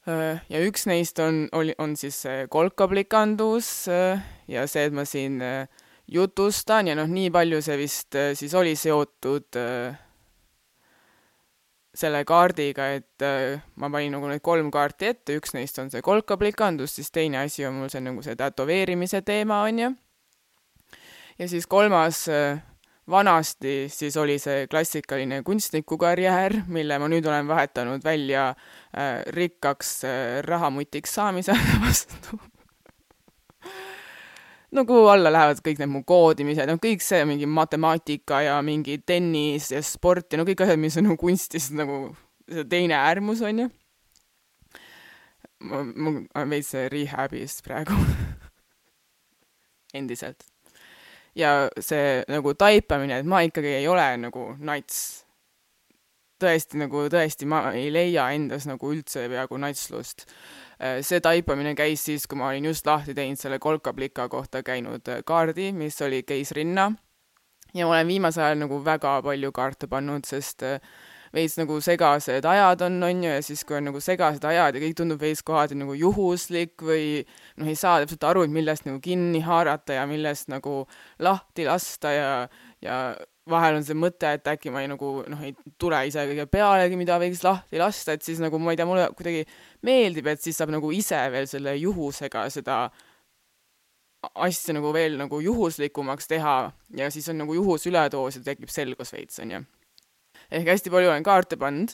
äh,. 0.07 0.45
ja 0.53 0.63
üks 0.69 0.85
neist 0.89 1.19
on, 1.19 1.47
oli, 1.57 1.75
on 1.81 1.97
siis 1.97 2.21
kolkaplikandus 2.53 3.71
äh, 3.91 4.23
ja 4.47 4.67
see, 4.69 4.85
et 4.87 4.95
ma 4.95 5.05
siin 5.09 5.41
äh, 5.41 5.65
jutustan 6.07 6.87
ja 6.87 6.95
noh, 6.97 7.07
nii 7.11 7.31
palju 7.33 7.61
see 7.63 7.77
vist 7.79 8.15
äh, 8.15 8.31
siis 8.37 8.53
oli 8.55 8.75
seotud 8.79 9.59
äh, 9.59 9.97
selle 11.97 12.21
kaardiga, 12.29 12.91
et 12.99 13.25
äh, 13.25 13.59
ma 13.81 13.89
panin 13.91 14.15
nagu 14.15 14.29
need 14.29 14.43
kolm 14.45 14.71
kaarti 14.73 15.11
ette, 15.11 15.37
üks 15.39 15.55
neist 15.57 15.79
on 15.81 15.91
see 15.91 16.03
kolkaplikandus, 16.05 16.95
siis 16.99 17.11
teine 17.11 17.41
asi 17.43 17.65
on 17.67 17.81
mul 17.81 17.91
see 17.91 18.03
nagu 18.05 18.23
see 18.23 18.37
tätoveerimise 18.39 19.23
teema, 19.27 19.63
on 19.67 19.83
ju. 19.83 19.91
ja 21.39 21.47
siis 21.49 21.67
kolmas 21.67 22.25
vanasti 23.07 23.87
siis 23.91 24.17
oli 24.19 24.35
see 24.39 24.65
klassikaline 24.67 25.41
kunstnikukarjäär, 25.47 26.61
mille 26.67 26.99
ma 26.99 27.07
nüüd 27.11 27.27
olen 27.27 27.47
vahetanud 27.47 28.03
välja 28.03 28.49
rikkaks 29.35 30.01
rahamutiks 30.47 31.15
saamise 31.19 31.55
vastu 31.83 32.39
no 34.71 34.83
kuhu 34.85 35.07
alla 35.11 35.31
lähevad 35.31 35.61
kõik 35.63 35.79
need 35.81 35.91
mu 35.91 36.03
koodimised, 36.07 36.67
no 36.67 36.77
kõik 36.81 37.03
see 37.03 37.23
mingi 37.27 37.47
matemaatika 37.49 38.41
ja 38.43 38.57
mingi 38.65 38.99
tennis 39.05 39.71
ja 39.71 39.81
sport 39.85 40.33
ja 40.33 40.41
no 40.41 40.47
kõik 40.47 40.63
asjad, 40.65 40.81
mis 40.81 40.97
on 40.99 41.07
nagu 41.09 41.19
kunstis 41.21 41.69
nagu 41.75 42.01
see 42.47 42.65
teine 42.69 42.97
äärmus, 42.99 43.43
on 43.45 43.63
ju. 43.63 43.69
ma, 45.67 45.83
ma 45.83 46.11
olen 46.11 46.51
veits 46.51 46.73
rehab'is 46.91 47.61
praegu 47.65 47.95
endiselt. 49.97 50.43
ja 51.37 51.69
see 51.79 52.25
nagu 52.27 52.53
taipamine, 52.57 53.21
et 53.21 53.29
ma 53.29 53.43
ikkagi 53.45 53.79
ei 53.79 53.87
ole 53.87 54.09
nagu 54.27 54.51
nats. 54.59 55.23
tõesti 56.43 56.77
nagu, 56.77 57.07
tõesti, 57.09 57.47
ma 57.49 57.71
ei 57.73 57.87
leia 57.89 58.27
endas 58.35 58.67
nagu 58.69 58.91
üldse 58.93 59.23
peaaegu 59.31 59.57
natslust. 59.57 60.27
Äh, 60.77 61.01
see 61.01 61.17
taipamine 61.23 61.73
käis 61.73 62.03
siis, 62.05 62.27
kui 62.29 62.37
ma 62.37 62.51
olin 62.51 62.69
just 62.69 62.85
lahti 62.85 63.15
teinud 63.17 63.39
selle 63.41 63.57
kolkablika 63.59 64.27
kohta 64.29 64.61
käinud 64.63 65.09
äh, 65.09 65.23
kaardi, 65.25 65.71
mis 65.73 65.97
oli 66.05 66.21
keisrinna. 66.23 66.91
ja 67.73 67.85
ma 67.85 67.95
olen 67.95 68.07
viimasel 68.07 68.43
ajal 68.43 68.59
nagu 68.61 68.77
väga 68.85 69.21
palju 69.25 69.51
kaarte 69.51 69.87
pannud, 69.89 70.25
sest 70.25 70.61
äh, 70.63 70.77
veits 71.33 71.57
nagu 71.57 71.79
segased 71.81 72.45
ajad 72.45 72.81
on, 72.85 73.01
on 73.03 73.23
ju, 73.23 73.31
ja 73.31 73.41
siis, 73.41 73.63
kui 73.65 73.77
on 73.79 73.89
nagu 73.89 73.99
segased 74.01 74.45
ajad 74.45 74.77
ja 74.77 74.83
kõik 74.83 74.95
tundub 75.01 75.21
veits 75.21 75.41
kohati 75.45 75.77
nagu 75.77 75.97
juhuslik 75.97 76.85
või 76.85 77.25
noh, 77.57 77.67
ei 77.67 77.75
saa 77.75 77.97
täpselt 78.03 78.27
aru, 78.29 78.45
et 78.45 78.53
millest 78.53 78.85
nagu 78.87 79.01
kinni 79.03 79.41
haarata 79.45 79.97
ja 79.97 80.05
millest 80.09 80.51
nagu 80.53 80.83
lahti 81.19 81.65
lasta 81.67 82.13
ja, 82.13 82.29
ja 82.85 82.99
vahel 83.49 83.79
on 83.79 83.85
see 83.87 83.97
mõte, 83.97 84.31
et 84.37 84.47
äkki 84.51 84.71
ma 84.73 84.83
ei 84.83 84.89
nagu 84.91 85.11
noh, 85.29 85.43
ei 85.43 85.53
tule 85.81 85.99
ise 86.09 86.25
kõige 86.29 86.47
pealegi, 86.51 86.99
mida 86.99 87.19
võiks 87.21 87.43
lahti 87.45 87.81
lasta, 87.81 88.17
et 88.17 88.25
siis 88.25 88.41
nagu 88.43 88.59
ma 88.61 88.73
ei 88.73 88.79
tea, 88.79 88.87
mulle 88.89 89.07
kuidagi 89.17 89.45
meeldib, 89.87 90.27
et 90.31 90.43
siis 90.43 90.57
saab 90.59 90.73
nagu 90.73 90.91
ise 90.95 91.19
veel 91.33 91.47
selle 91.49 91.75
juhusega 91.79 92.47
seda 92.53 92.81
asja 94.33 94.75
nagu 94.75 94.91
veel 94.95 95.17
nagu 95.19 95.39
juhuslikumaks 95.43 96.29
teha 96.29 96.57
ja 96.97 97.09
siis 97.13 97.27
on 97.31 97.41
nagu 97.43 97.55
juhus 97.55 97.85
üledoos 97.89 98.39
ja 98.39 98.45
tekib 98.45 98.71
selgus 98.73 99.13
veits, 99.13 99.39
onju 99.43 99.63
ehk 100.51 100.71
hästi 100.71 100.93
palju 100.93 101.11
olen 101.11 101.25
kaarte 101.25 101.59
pannud 101.59 101.93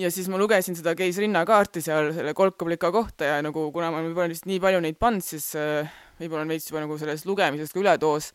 ja 0.00 0.10
siis 0.12 0.28
ma 0.28 0.38
lugesin 0.40 0.76
seda 0.76 0.94
Keis 0.98 1.18
Rinna 1.22 1.44
kaarti 1.48 1.82
seal 1.84 2.12
selle 2.16 2.34
kolkablika 2.36 2.90
kohta 2.92 3.30
ja 3.30 3.40
nagu 3.44 3.68
kuna 3.72 3.90
ma 3.94 4.02
võib-olla 4.04 4.30
lihtsalt 4.32 4.50
nii 4.50 4.60
palju 4.62 4.82
neid 4.84 5.00
pannud, 5.00 5.24
siis 5.24 5.48
äh, 5.58 5.88
võib-olla 6.20 6.44
on 6.44 6.54
veits 6.54 6.68
juba 6.70 6.84
nagu 6.84 6.98
sellest 7.00 7.28
lugemisest 7.28 7.76
ka 7.76 7.82
üledoos 7.82 8.32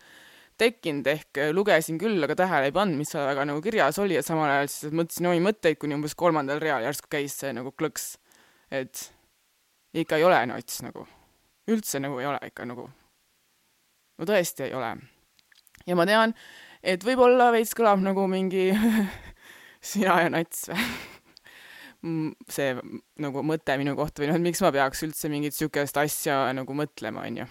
tekkinud, 0.62 1.08
ehk 1.10 1.40
äh, 1.42 1.52
lugesin 1.56 1.98
küll, 2.02 2.22
aga 2.26 2.38
tähele 2.44 2.70
ei 2.70 2.76
pannud, 2.76 3.00
mis 3.00 3.12
seal 3.14 3.26
väga 3.28 3.46
nagu 3.50 3.64
kirjas 3.66 4.00
oli 4.02 4.18
ja 4.18 4.24
samal 4.26 4.50
ajal 4.50 4.70
siis 4.72 4.96
mõtlesin 4.96 5.30
omi 5.32 5.44
mõtteid, 5.48 5.80
kuni 5.82 5.98
umbes 5.98 6.16
kolmandal 6.20 6.62
real 6.64 6.86
järsku 6.86 7.12
käis 7.12 7.36
see 7.42 7.54
nagu 7.58 7.74
klõks, 7.76 8.14
et 8.72 9.10
ikka 9.98 10.22
ei 10.22 10.28
ole 10.28 10.40
nats 10.52 10.82
nagu, 10.86 11.06
üldse 11.72 12.02
nagu 12.04 12.20
ei 12.22 12.30
ole 12.30 12.40
ikka 12.52 12.68
nagu, 12.70 12.88
no 14.18 14.30
tõesti 14.30 14.70
ei 14.70 14.76
ole. 14.78 14.96
ja 15.88 15.98
ma 15.98 16.08
tean, 16.10 16.36
et 16.84 17.04
võib-olla 17.06 17.52
veits 17.56 17.74
kõlab 17.78 18.04
nagu 18.06 18.28
mingi 18.32 18.70
sina 19.92 20.22
ja 20.24 20.30
nats 20.34 20.70
või 22.02 22.32
see 22.56 22.74
nagu 23.22 23.44
mõte 23.46 23.76
minu 23.78 23.94
kohta 23.98 24.24
või 24.24 24.32
noh, 24.32 24.40
et 24.40 24.46
miks 24.50 24.62
ma 24.64 24.72
peaks 24.74 25.04
üldse 25.06 25.30
mingit 25.30 25.54
niisugust 25.54 25.98
asja 26.02 26.44
nagu 26.56 26.74
mõtlema, 26.78 27.28
onju. 27.30 27.46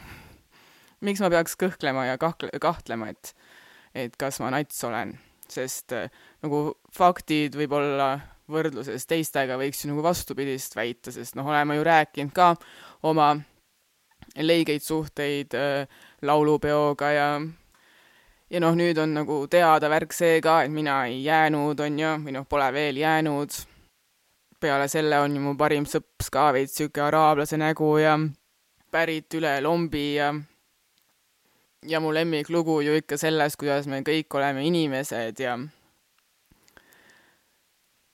Miks 1.07 1.23
ma 1.23 1.31
peaks 1.33 1.57
kõhklema 1.61 2.07
ja 2.09 2.19
kahtle-, 2.21 2.53
kahtlema, 2.61 3.11
et, 3.13 3.35
et 3.95 4.17
kas 4.21 4.41
ma 4.43 4.51
nats 4.55 4.85
olen, 4.85 5.17
sest 5.51 5.95
äh, 5.97 6.11
nagu 6.45 6.67
faktid 6.97 7.57
võib-olla 7.59 8.13
võrdluses 8.51 9.07
teistega 9.07 9.59
võiks 9.61 9.85
ju 9.85 9.93
nagu 9.93 10.03
vastupidist 10.05 10.75
väita, 10.77 11.13
sest 11.15 11.37
noh, 11.39 11.47
oleme 11.47 11.79
ju 11.79 11.87
rääkinud 11.87 12.35
ka 12.35 12.53
oma 13.07 13.33
leigeid 14.37 14.83
suhteid 14.85 15.55
äh, 15.59 16.03
laulupeoga 16.23 17.11
ja 17.15 17.31
ja 18.51 18.61
noh, 18.63 18.75
nüüd 18.75 18.99
on 18.99 19.15
nagu 19.15 19.45
teada 19.51 19.91
värk 19.91 20.15
see 20.15 20.41
ka, 20.43 20.63
et 20.65 20.73
mina 20.75 21.05
ei 21.07 21.23
jäänud, 21.25 21.81
on 21.81 21.99
ju, 22.03 22.15
või 22.25 22.35
noh, 22.35 22.47
pole 22.49 22.71
veel 22.75 22.99
jäänud. 22.99 23.61
peale 24.61 24.89
selle 24.93 25.17
on 25.19 25.37
ju 25.37 25.41
mu 25.41 25.55
parim 25.57 25.87
sõps 25.89 26.29
ka 26.31 26.51
veits 26.53 26.75
sihuke 26.77 27.01
araablase 27.01 27.57
nägu 27.57 27.95
ja 27.99 28.19
pärit 28.93 29.35
üle 29.35 29.55
lombi 29.63 30.17
ja 30.17 30.35
ja 31.89 32.01
mu 32.01 32.13
lemmiklugu 32.13 32.81
ju 32.85 32.97
ikka 33.01 33.17
sellest, 33.21 33.57
kuidas 33.61 33.87
me 33.89 34.03
kõik 34.05 34.35
oleme 34.37 34.65
inimesed 34.69 35.41
ja 35.41 35.57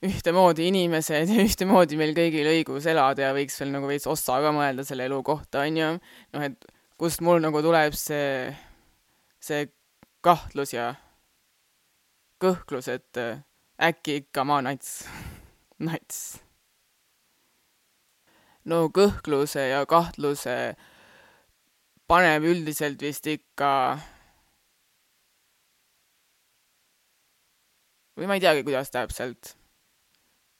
ühtemoodi 0.07 0.69
inimesed 0.71 1.33
ja 1.33 1.45
ühtemoodi 1.49 1.99
meil 1.99 2.15
kõigil 2.17 2.47
õigus 2.51 2.87
elada 2.91 3.29
ja 3.29 3.35
võiks 3.37 3.59
veel 3.61 3.73
nagu 3.75 3.91
veits 3.91 4.07
ossa 4.11 4.39
ka 4.45 4.53
mõelda 4.55 4.87
selle 4.87 5.09
elu 5.09 5.23
kohta, 5.27 5.65
on 5.67 5.81
ju. 5.81 5.91
noh, 6.37 6.47
et 6.47 6.71
kust 7.01 7.25
mul 7.25 7.43
nagu 7.43 7.63
tuleb 7.65 7.97
see, 7.99 8.55
see 9.43 9.67
kahtlus 10.25 10.75
ja 10.77 10.93
kõhklus, 12.43 12.91
et 12.93 13.21
äh, 13.21 13.41
äkki 13.83 14.21
ikka 14.23 14.45
ma 14.45 14.61
nats, 14.65 15.07
nats. 15.89 16.21
no 18.65 18.87
kõhkluse 18.95 19.71
ja 19.73 19.83
kahtluse 19.89 20.77
paneb 22.07 22.45
üldiselt 22.47 23.03
vist 23.03 23.27
ikka 23.27 23.71
või 28.17 28.29
ma 28.29 28.37
ei 28.37 28.43
teagi, 28.43 28.65
kuidas 28.67 28.91
täpselt. 28.91 29.57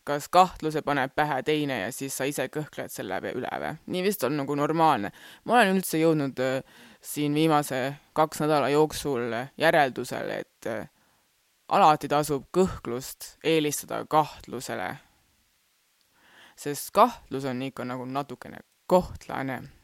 kas 0.07 0.29
kahtluse 0.31 0.85
paneb 0.87 1.11
pähe 1.19 1.41
teine 1.43 1.81
ja 1.81 1.87
siis 1.93 2.15
sa 2.15 2.25
ise 2.31 2.45
kõhkled 2.47 2.93
selle 2.95 3.19
üle 3.19 3.51
või? 3.63 3.73
nii 3.87 4.03
vist 4.03 4.25
on 4.25 4.37
nagu 4.37 4.55
normaalne. 4.55 5.13
ma 5.45 5.55
olen 5.55 5.77
üldse 5.77 5.99
jõudnud 5.99 6.41
äh, 6.41 6.63
siin 7.01 7.35
viimase 7.35 7.97
kaks 8.13 8.41
nädala 8.41 8.69
jooksul 8.69 9.35
järeldusele, 9.59 10.39
et 10.39 10.67
äh, 10.67 10.89
alati 11.69 12.09
tasub 12.09 12.47
kõhklust 12.53 13.37
eelistada 13.45 14.05
kahtlusele. 14.05 14.97
sest 16.57 16.91
kahtlus 16.91 17.45
on 17.45 17.63
ikka 17.63 17.85
nagu 17.85 18.05
natukene 18.05 18.59
kohtlane. 18.87 19.76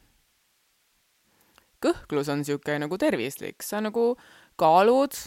Kõhklus 1.83 2.31
on 2.31 2.41
niisugune 2.41 2.85
nagu 2.85 2.99
tervislik, 3.01 3.63
sa 3.65 3.81
nagu 3.83 4.13
kaalud, 4.59 5.17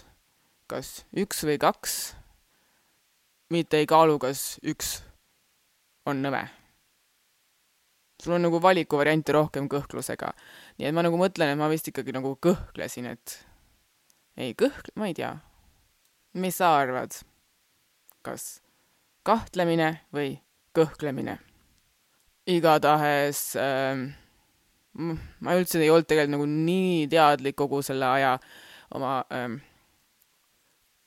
kas 0.71 1.01
üks 1.17 1.45
või 1.47 1.61
kaks, 1.63 1.97
mitte 3.55 3.83
ei 3.83 3.89
kaalu, 3.91 4.19
kas 4.23 4.57
üks 4.67 5.01
on 6.07 6.25
nõme 6.25 6.47
sul 8.23 8.35
on 8.37 8.43
nagu 8.47 8.61
valikuvariante 8.63 9.35
rohkem 9.37 9.69
kõhklusega. 9.71 10.33
nii 10.79 10.89
et 10.89 10.95
ma 10.95 11.05
nagu 11.07 11.19
mõtlen, 11.21 11.53
et 11.53 11.59
ma 11.61 11.69
vist 11.71 11.89
ikkagi 11.89 12.15
nagu 12.17 12.35
kõhklesin, 12.43 13.11
et 13.13 13.39
ei 14.37 14.55
kõhkle, 14.55 14.95
ma 14.97 15.11
ei 15.11 15.15
tea. 15.15 15.37
mis 16.35 16.57
sa 16.57 16.77
arvad? 16.81 17.15
kas 18.27 18.61
kahtlemine 19.23 20.01
või 20.13 20.41
kõhklemine? 20.75 21.39
igatahes 22.47 23.57
äh, 23.61 24.07
ma 24.97 25.57
üldse 25.59 25.81
ei 25.83 25.91
olnud 25.93 26.09
tegelikult 26.09 26.37
nagu 26.37 26.47
nii 26.51 27.07
teadlik 27.13 27.57
kogu 27.59 27.83
selle 27.85 28.07
aja 28.09 28.37
oma 28.97 29.19
ähm, 29.35 29.59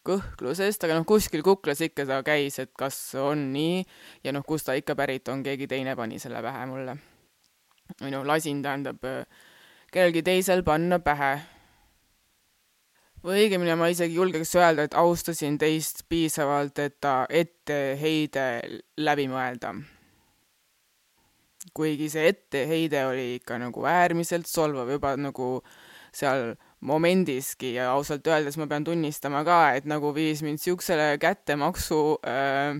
kõhklusest, 0.08 0.84
aga 0.86 0.98
noh, 0.98 1.06
kuskil 1.08 1.44
kuklas 1.46 1.82
ikka 1.86 2.06
ta 2.08 2.20
käis, 2.26 2.60
et 2.62 2.72
kas 2.78 2.98
on 3.20 3.50
nii 3.54 3.84
ja 4.26 4.34
noh, 4.36 4.46
kust 4.48 4.70
ta 4.70 4.76
ikka 4.78 4.96
pärit 5.00 5.30
on, 5.32 5.44
keegi 5.46 5.68
teine 5.70 5.96
pani 6.00 6.20
selle 6.22 6.42
pähe 6.46 6.66
mulle. 6.70 6.98
või 8.02 8.12
noh, 8.14 8.26
lasin, 8.26 8.62
tähendab, 8.64 9.04
kellelgi 9.92 10.24
teisel 10.26 10.64
panna 10.64 11.00
pähe. 11.04 11.40
või 13.24 13.46
õigemini 13.46 13.76
ma 13.76 13.90
isegi 13.92 14.16
julgeks 14.16 14.56
öelda, 14.56 14.88
et 14.88 14.98
austasin 14.98 15.58
teist 15.58 16.06
piisavalt, 16.10 16.80
et 16.80 17.00
ta 17.02 17.26
etteheide 17.30 18.46
läbi 18.98 19.28
mõelda. 19.28 19.76
Kuigi 21.74 22.10
see 22.12 22.28
etteheide 22.34 23.06
oli 23.10 23.28
ikka 23.40 23.60
nagu 23.62 23.86
äärmiselt 23.86 24.50
solvav 24.50 24.90
juba 24.92 25.16
nagu 25.18 25.60
seal 26.16 26.56
momendiski 26.82 27.74
ja 27.76 27.92
ausalt 27.92 28.28
öeldes 28.28 28.58
ma 28.58 28.68
pean 28.68 28.86
tunnistama 28.88 29.44
ka, 29.48 29.60
et 29.78 29.86
nagu 29.90 30.14
viis 30.16 30.42
mind 30.46 30.62
siuksele 30.64 31.18
kättemaksu 31.22 32.00
äh, 32.26 32.80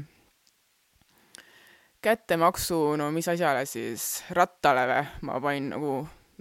kättemaksu, 2.02 2.96
no 2.96 3.12
mis 3.12 3.28
asjale 3.28 3.66
siis, 3.68 4.24
rattale 4.36 4.86
või, 4.88 5.08
ma 5.28 5.40
panin 5.44 5.72
nagu, 5.74 5.96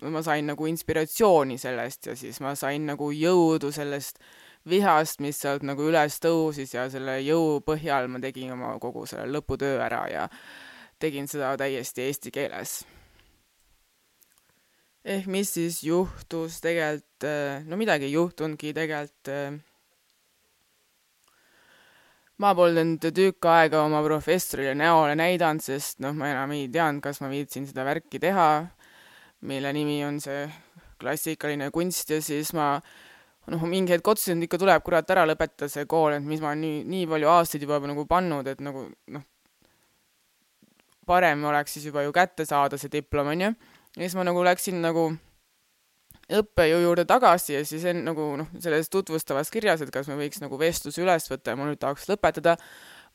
ma 0.06 0.22
sain 0.22 0.46
nagu 0.46 0.68
inspiratsiooni 0.70 1.58
sellest 1.58 2.12
ja 2.12 2.16
siis 2.18 2.38
ma 2.44 2.54
sain 2.58 2.87
nagu 2.87 3.11
jõudu 3.11 3.72
sellest 3.74 4.22
vihast, 4.68 5.22
mis 5.24 5.40
sealt 5.40 5.64
nagu 5.66 5.87
üles 5.88 6.18
tõusis 6.22 6.74
ja 6.74 6.87
selle 6.92 7.18
jõu 7.24 7.58
põhjal 7.66 8.08
ma 8.11 8.20
tegin 8.22 8.52
oma 8.54 8.76
kogu 8.82 9.06
selle 9.08 9.26
lõputöö 9.32 9.80
ära 9.82 10.04
ja 10.12 10.28
tegin 10.98 11.28
seda 11.30 11.56
täiesti 11.61 12.06
eesti 12.08 12.34
keeles 12.34 12.80
ehk 15.08 15.28
mis 15.30 15.50
siis 15.56 15.80
juhtus 15.87 16.61
tegelikult, 16.64 17.24
äh, 17.24 17.64
no 17.68 17.78
midagi 17.80 18.08
ei 18.08 18.14
juhtunudki 18.16 18.74
tegelikult. 18.76 19.32
Äh. 19.32 19.58
ma 22.38 22.52
polnud 22.54 23.02
tükk 23.02 23.48
aega 23.50 23.80
oma 23.82 23.98
professorile 24.04 24.74
näole 24.78 25.16
näidanud, 25.18 25.64
sest 25.64 25.98
noh, 26.04 26.12
ma 26.14 26.28
enam 26.30 26.52
ei 26.54 26.68
teadnud, 26.70 27.02
kas 27.02 27.18
ma 27.18 27.30
viitsin 27.32 27.66
seda 27.66 27.82
värki 27.88 28.20
teha, 28.22 28.50
mille 29.50 29.72
nimi 29.74 29.96
on 30.06 30.20
see 30.22 30.44
klassikaline 31.02 31.72
kunst 31.74 32.12
ja 32.14 32.20
siis 32.22 32.52
ma 32.54 32.76
noh, 33.50 33.64
mingi 33.66 33.90
hetk 33.90 34.06
otsustasin, 34.12 34.38
et 34.38 34.46
ikka 34.46 34.61
tuleb 34.62 34.87
kurat 34.87 35.11
ära 35.11 35.26
lõpetada 35.26 35.66
see 35.72 35.88
kool, 35.90 36.14
et 36.14 36.22
mis 36.22 36.38
ma 36.44 36.54
nii, 36.54 36.84
nii 36.87 37.11
palju 37.11 37.32
aastaid 37.32 37.66
juba 37.66 37.80
nagu 37.90 38.06
pannud, 38.06 38.46
et 38.54 38.62
nagu 38.62 38.87
noh, 38.87 39.26
parem 41.09 41.42
oleks 41.49 41.77
siis 41.77 41.88
juba 41.88 42.05
ju 42.05 42.12
kätte 42.14 42.47
saada 42.49 42.79
see 42.79 42.92
diplom, 42.92 43.33
onju 43.33 43.55
ja 43.97 44.05
siis 44.05 44.16
ma 44.18 44.27
nagu 44.29 44.44
läksin 44.44 44.79
nagu 44.85 45.09
õppejõu 46.29 46.83
juurde 46.83 47.07
tagasi 47.09 47.55
ja 47.57 47.62
siis 47.66 47.87
en, 47.88 48.03
nagu 48.05 48.25
noh, 48.40 48.49
selles 48.61 48.90
tutvustavas 48.92 49.51
kirjas, 49.53 49.83
et 49.83 49.92
kas 49.92 50.11
me 50.11 50.18
võiks 50.18 50.42
nagu 50.42 50.59
vestluse 50.61 51.01
üles 51.03 51.29
võtta 51.31 51.55
ja 51.55 51.59
ma 51.59 51.68
nüüd 51.68 51.81
tahaks 51.81 52.09
lõpetada, 52.11 52.59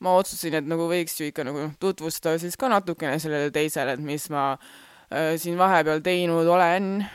ma 0.02 0.16
otsustasin, 0.18 0.58
et 0.58 0.66
nagu 0.70 0.88
võiks 0.90 1.14
ju 1.20 1.28
ikka 1.30 1.46
nagu 1.46 1.68
tutvustada 1.82 2.40
siis 2.42 2.58
ka 2.58 2.70
natukene 2.72 3.20
sellele 3.22 3.52
teisele, 3.54 3.94
et 3.94 4.02
mis 4.02 4.26
ma 4.34 4.54
äh, 4.56 5.34
siin 5.38 5.58
vahepeal 5.60 6.02
teinud 6.04 6.50
olen. 6.50 7.06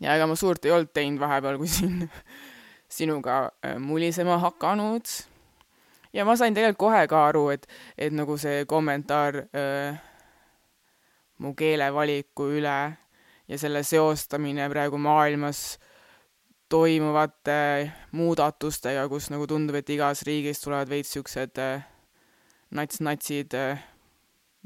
ja 0.00 0.16
ega 0.16 0.28
ma 0.28 0.36
suurt 0.36 0.68
ei 0.68 0.76
olnud 0.76 0.92
teinud 0.92 1.24
vahepeal, 1.24 1.56
kui 1.60 1.70
siin 1.70 2.04
sinuga 3.00 3.46
äh, 3.64 3.78
mulisema 3.80 4.36
hakanud. 4.44 5.08
Ja 6.12 6.24
ma 6.24 6.36
sain 6.36 6.54
tegelikult 6.54 6.80
kohe 6.80 7.02
ka 7.10 7.26
aru, 7.28 7.48
et, 7.54 7.66
et 7.98 8.14
nagu 8.14 8.36
see 8.40 8.64
kommentaar 8.70 9.44
äh, 9.56 10.00
mu 11.38 11.54
keelevaliku 11.56 12.50
üle 12.58 12.78
ja 13.48 13.58
selle 13.58 13.82
seostamine 13.86 14.68
praegu 14.70 14.98
maailmas 14.98 15.78
toimuvate 16.70 17.90
muudatustega, 18.14 19.08
kus 19.10 19.30
nagu 19.32 19.46
tundub, 19.50 19.80
et 19.80 19.90
igas 19.90 20.22
riigis 20.26 20.62
tulevad 20.62 20.90
veits 20.90 21.10
siuksed 21.16 21.58
nats-natsid 22.78 23.56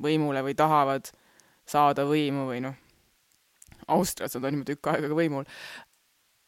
võimule 0.05 0.43
või 0.45 0.57
tahavad 0.59 1.09
saada 1.65 2.05
võimu 2.05 2.45
või 2.51 2.61
noh, 2.67 2.77
Austrias 3.89 4.37
nad 4.37 4.45
on 4.49 4.59
juba 4.59 4.69
tükk 4.69 4.91
aega 4.93 5.09
ka 5.09 5.17
võimul, 5.17 5.49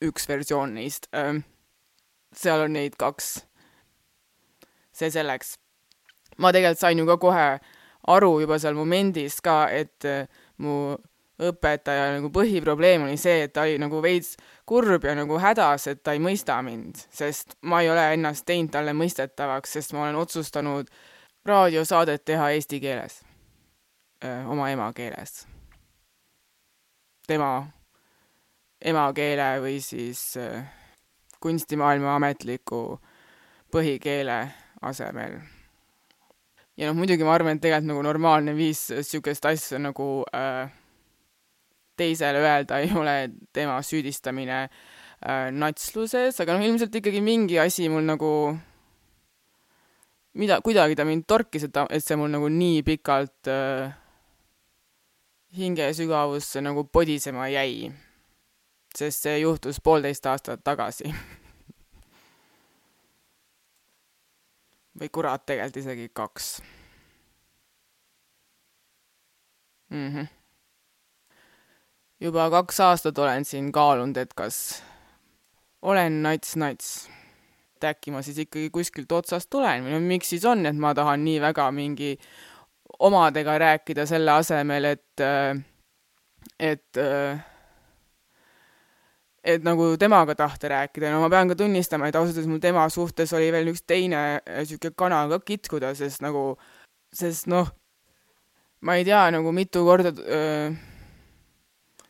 üks 0.04 0.28
versioon 0.28 0.76
neist 0.76 1.08
seal 2.36 2.66
on 2.66 2.76
neid 2.76 2.96
kaks. 3.00 3.45
See 4.96 5.12
selleks. 5.12 5.56
ma 6.38 6.52
tegelikult 6.52 6.80
sain 6.80 6.98
ju 6.98 7.06
ka 7.06 7.16
kohe 7.16 7.48
aru 8.06 8.32
juba 8.40 8.58
seal 8.58 8.74
momendis 8.74 9.40
ka, 9.40 9.66
et 9.72 10.04
äh, 10.04 10.26
mu 10.58 10.96
õpetaja 11.36 12.14
nagu 12.14 12.30
põhiprobleem 12.32 13.04
oli 13.04 13.18
see, 13.20 13.42
et 13.44 13.52
ta 13.52 13.66
oli 13.66 13.76
nagu 13.80 14.00
veits 14.02 14.36
kurb 14.68 15.04
ja 15.04 15.12
nagu 15.18 15.36
hädas, 15.40 15.86
et 15.92 16.02
ta 16.02 16.14
ei 16.16 16.22
mõista 16.22 16.56
mind, 16.64 17.02
sest 17.12 17.58
ma 17.68 17.82
ei 17.84 17.90
ole 17.92 18.06
ennast 18.14 18.46
teinud 18.48 18.72
talle 18.72 18.94
mõistetavaks, 18.96 19.76
sest 19.76 19.92
ma 19.92 20.06
olen 20.06 20.16
otsustanud 20.22 20.88
raadiosaadet 21.46 22.24
teha 22.24 22.50
eesti 22.56 22.80
keeles, 22.80 23.20
oma 24.48 24.70
emakeeles. 24.72 25.44
tema 27.26 27.66
emakeele 28.80 29.48
või 29.60 29.80
siis 29.82 30.38
kunstimaailma 31.42 32.14
ametliku 32.16 33.00
põhikeele 33.72 34.38
asemel. 34.82 35.38
ja 36.76 36.88
noh, 36.90 36.96
muidugi 36.98 37.24
ma 37.24 37.34
arvan, 37.34 37.56
et 37.56 37.62
tegelikult 37.64 37.92
nagu 37.92 38.02
normaalne 38.04 38.56
viis 38.56 38.88
niisugust 38.92 39.46
asja 39.48 39.80
nagu 39.80 40.24
äh, 40.36 40.68
teisele 41.96 42.42
öelda 42.44 42.78
ei 42.84 42.92
ole 42.94 43.16
tema 43.52 43.80
süüdistamine 43.82 44.62
äh, 44.62 45.50
natsluses, 45.52 46.40
aga 46.40 46.56
noh, 46.56 46.64
ilmselt 46.66 46.94
ikkagi 47.00 47.22
mingi 47.24 47.58
asi 47.60 47.88
mul 47.88 48.04
nagu, 48.04 48.32
mida, 50.36 50.60
kuidagi 50.64 50.98
ta 50.98 51.06
mind 51.08 51.24
torkis, 51.28 51.68
et 51.68 51.72
ta, 51.72 51.86
et 51.90 52.04
see 52.04 52.18
mul 52.20 52.32
nagu 52.32 52.50
nii 52.52 52.82
pikalt 52.86 53.52
äh, 53.52 53.94
hingesügavusse 55.56 56.60
nagu 56.60 56.84
podisema 56.84 57.48
jäi. 57.48 57.92
sest 58.96 59.26
see 59.26 59.38
juhtus 59.38 59.76
poolteist 59.84 60.26
aastat 60.26 60.62
tagasi 60.64 61.10
või 65.00 65.12
kurat, 65.12 65.44
tegelikult 65.46 65.82
isegi 65.82 66.08
kaks 66.14 66.50
mm. 69.90 70.08
-hmm 70.08 70.36
juba 72.20 72.50
kaks 72.50 72.80
aastat 72.80 73.18
olen 73.18 73.44
siin 73.44 73.72
kaalunud, 73.72 74.16
et 74.16 74.32
kas 74.34 74.82
olen 75.82 76.22
nats-nats. 76.24 77.08
et 77.76 77.84
äkki 77.84 78.10
ma 78.10 78.22
siis 78.24 78.38
ikkagi 78.40 78.70
kuskilt 78.72 79.12
otsast 79.12 79.50
tulen 79.52 79.84
või 79.84 79.92
no 79.92 80.00
miks 80.00 80.30
siis 80.32 80.44
on, 80.48 80.64
et 80.66 80.76
ma 80.80 80.94
tahan 80.96 81.24
nii 81.24 81.40
väga 81.44 81.68
mingi 81.76 82.14
omadega 82.98 83.58
rääkida 83.60 84.06
selle 84.08 84.32
asemel, 84.32 84.84
et, 84.94 85.24
et, 86.58 87.02
et 89.46 89.62
nagu 89.62 89.92
temaga 90.00 90.34
tahta 90.34 90.70
rääkida, 90.72 91.12
no 91.14 91.20
ma 91.22 91.30
pean 91.30 91.50
ka 91.50 91.56
tunnistama, 91.58 92.08
et 92.08 92.16
ausalt 92.18 92.34
öeldes 92.34 92.50
mul 92.50 92.62
tema 92.62 92.88
suhtes 92.90 93.32
oli 93.36 93.52
veel 93.54 93.70
üks 93.70 93.84
teine 93.86 94.40
sihuke 94.66 94.90
kana 94.98 95.22
ka 95.30 95.38
kitkuda, 95.46 95.92
sest 95.94 96.24
nagu, 96.24 96.56
sest 97.14 97.46
noh, 97.52 97.70
ma 98.82 98.98
ei 98.98 99.06
tea 99.06 99.22
nagu 99.34 99.52
mitu 99.54 99.84
korda 99.86 100.10
öö, 100.10 100.70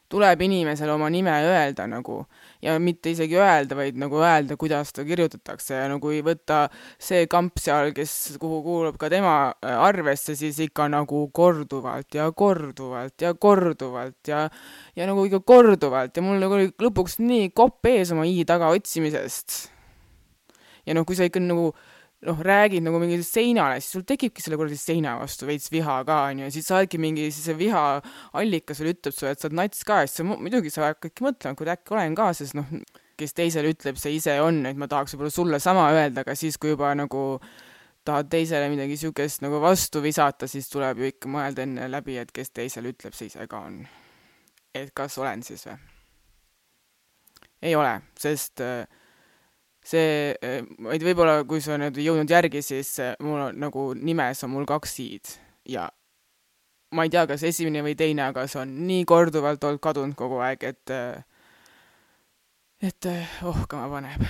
tuleb 0.09 0.41
inimesele 0.49 0.93
oma 0.97 1.11
nime 1.13 1.35
öelda 1.45 1.87
nagu 1.91 2.23
ja 2.63 2.77
mitte 2.83 3.13
isegi 3.13 3.37
öelda, 3.39 3.77
vaid 3.79 3.99
nagu 4.01 4.21
öelda, 4.23 4.57
kuidas 4.61 4.93
ta 4.97 5.05
kirjutatakse 5.07 5.77
ja 5.77 5.89
no 5.91 5.99
kui 6.03 6.23
võtta 6.25 6.67
see 7.03 7.27
kamp 7.31 7.61
seal, 7.63 7.93
kes, 7.97 8.37
kuhu 8.43 8.63
kuulub 8.65 8.99
ka 9.01 9.11
tema 9.13 9.37
äh, 9.61 9.77
arvesse, 9.89 10.37
siis 10.39 10.59
ikka 10.65 10.89
nagu 10.93 11.27
korduvalt 11.37 12.17
ja 12.17 12.31
korduvalt 12.33 13.23
ja 13.23 13.35
korduvalt 13.35 14.33
ja 14.33 14.47
ja 14.97 15.09
nagu 15.09 15.27
ikka 15.29 15.43
korduvalt 15.47 16.17
ja 16.17 16.25
mul 16.25 16.41
nagu 16.43 16.59
oli 16.59 16.73
lõpuks 16.83 17.21
nii 17.23 17.51
kopp 17.57 17.87
ees 17.93 18.15
oma 18.15 18.27
i 18.29 18.45
taga 18.49 18.71
otsimisest. 18.75 19.67
ja 20.87 20.97
noh, 20.97 21.07
kui 21.07 21.19
sa 21.19 21.29
ikka 21.29 21.43
nagu 21.43 21.73
noh, 22.25 22.39
räägid 22.41 22.85
nagu 22.85 22.99
mingile 23.03 23.25
seinale, 23.27 23.81
siis 23.83 23.97
sul 23.99 24.05
tekibki 24.09 24.43
selle 24.43 24.57
kuradi 24.59 24.79
seina 24.81 25.17
vastu 25.21 25.49
veits 25.49 25.69
viha 25.73 25.99
ka, 26.09 26.23
onju, 26.31 26.47
ja 26.47 26.55
siis 26.55 26.69
sa 26.69 26.79
oledki 26.79 27.01
mingi, 27.03 27.29
siis 27.29 27.51
see 27.51 27.59
viha 27.59 27.83
allikas 28.41 28.81
veel 28.81 28.95
ütleb 28.95 29.17
sulle, 29.17 29.35
et 29.37 29.43
sa 29.43 29.51
oled 29.51 29.59
nats 29.61 29.85
ka 29.87 30.01
siis 30.07 30.17
sa 30.23 30.27
muidugi 30.29 30.73
sa 30.73 30.89
hakkadki 30.89 31.27
mõtlema, 31.27 31.59
kuule 31.59 31.75
äkki 31.77 31.97
olen 31.97 32.17
ka, 32.19 32.31
sest 32.37 32.57
noh, 32.57 32.73
kes 33.21 33.37
teisele 33.37 33.73
ütleb, 33.75 34.01
see 34.01 34.17
ise 34.17 34.37
on, 34.45 34.65
et 34.69 34.81
ma 34.81 34.89
tahaks 34.91 35.15
võib-olla 35.15 35.33
sulle 35.33 35.61
sama 35.63 35.89
öelda, 35.95 36.25
aga 36.25 36.37
siis, 36.39 36.59
kui 36.61 36.73
juba 36.73 36.93
nagu 36.97 37.27
tahad 38.07 38.29
teisele 38.33 38.69
midagi 38.73 38.97
siukest 39.01 39.43
nagu 39.45 39.61
vastu 39.61 40.01
visata, 40.05 40.49
siis 40.49 40.69
tuleb 40.73 41.03
ju 41.03 41.11
ikka 41.13 41.31
mõelda 41.33 41.65
enne 41.67 41.89
läbi, 41.91 42.17
et 42.23 42.33
kes 42.33 42.53
teisele 42.55 42.95
ütleb, 42.95 43.17
see 43.17 43.29
ise 43.31 43.49
ka 43.51 43.65
on. 43.69 43.83
et 44.77 44.93
kas 44.97 45.17
olen 45.19 45.43
siis 45.43 45.65
või? 45.67 45.77
ei 47.65 47.75
ole, 47.75 47.95
sest 48.21 48.61
äh, 48.61 48.85
see, 49.87 50.33
vaid 50.83 51.05
võib-olla 51.07 51.43
kui 51.49 51.63
sa 51.63 51.79
nüüd 51.81 51.99
jõudnud 52.03 52.31
järgi, 52.31 52.63
siis 52.65 52.97
mul 53.23 53.49
on 53.51 53.63
nagu 53.63 53.93
nimes 53.95 54.43
on 54.47 54.53
mul 54.57 54.67
kaks 54.69 54.99
i-d 55.05 55.37
ja 55.71 55.87
ma 56.95 57.07
ei 57.07 57.13
tea, 57.13 57.27
kas 57.29 57.45
esimene 57.47 57.83
või 57.85 57.97
teine, 57.99 58.29
aga 58.31 58.47
see 58.51 58.61
on 58.63 58.75
nii 58.87 59.07
korduvalt 59.09 59.65
olnud 59.67 59.83
kadunud 59.83 60.19
kogu 60.19 60.41
aeg, 60.45 60.69
et 60.73 60.95
et 62.85 63.09
ohkama 63.43 63.89
paneb. 63.91 64.27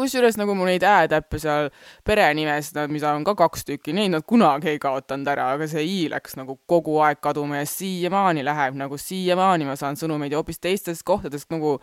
kusjuures 0.00 0.38
nagu 0.40 0.54
mul 0.56 0.70
neid 0.70 0.84
ä-täppe 0.86 1.38
seal 1.42 1.68
perenimes, 2.08 2.70
mida 2.88 3.10
on 3.12 3.24
ka 3.26 3.34
kaks 3.36 3.66
tükki, 3.68 3.92
neid 3.92 4.14
nad 4.14 4.24
kunagi 4.24 4.70
ei 4.72 4.78
kaotanud 4.80 5.28
ära, 5.28 5.50
aga 5.54 5.68
see 5.68 5.84
i 5.84 5.98
läks 6.08 6.38
nagu 6.40 6.56
kogu 6.70 6.96
aeg 7.04 7.20
kaduma 7.20 7.60
ja 7.60 7.66
siiamaani 7.68 8.44
läheb, 8.46 8.78
nagu 8.80 8.96
siiamaani 8.96 9.68
ma 9.68 9.76
saan 9.76 10.00
sõnumeid 10.00 10.32
ja 10.32 10.40
hoopis 10.40 10.62
teistest 10.62 11.04
kohtadest 11.04 11.52
nagu 11.52 11.76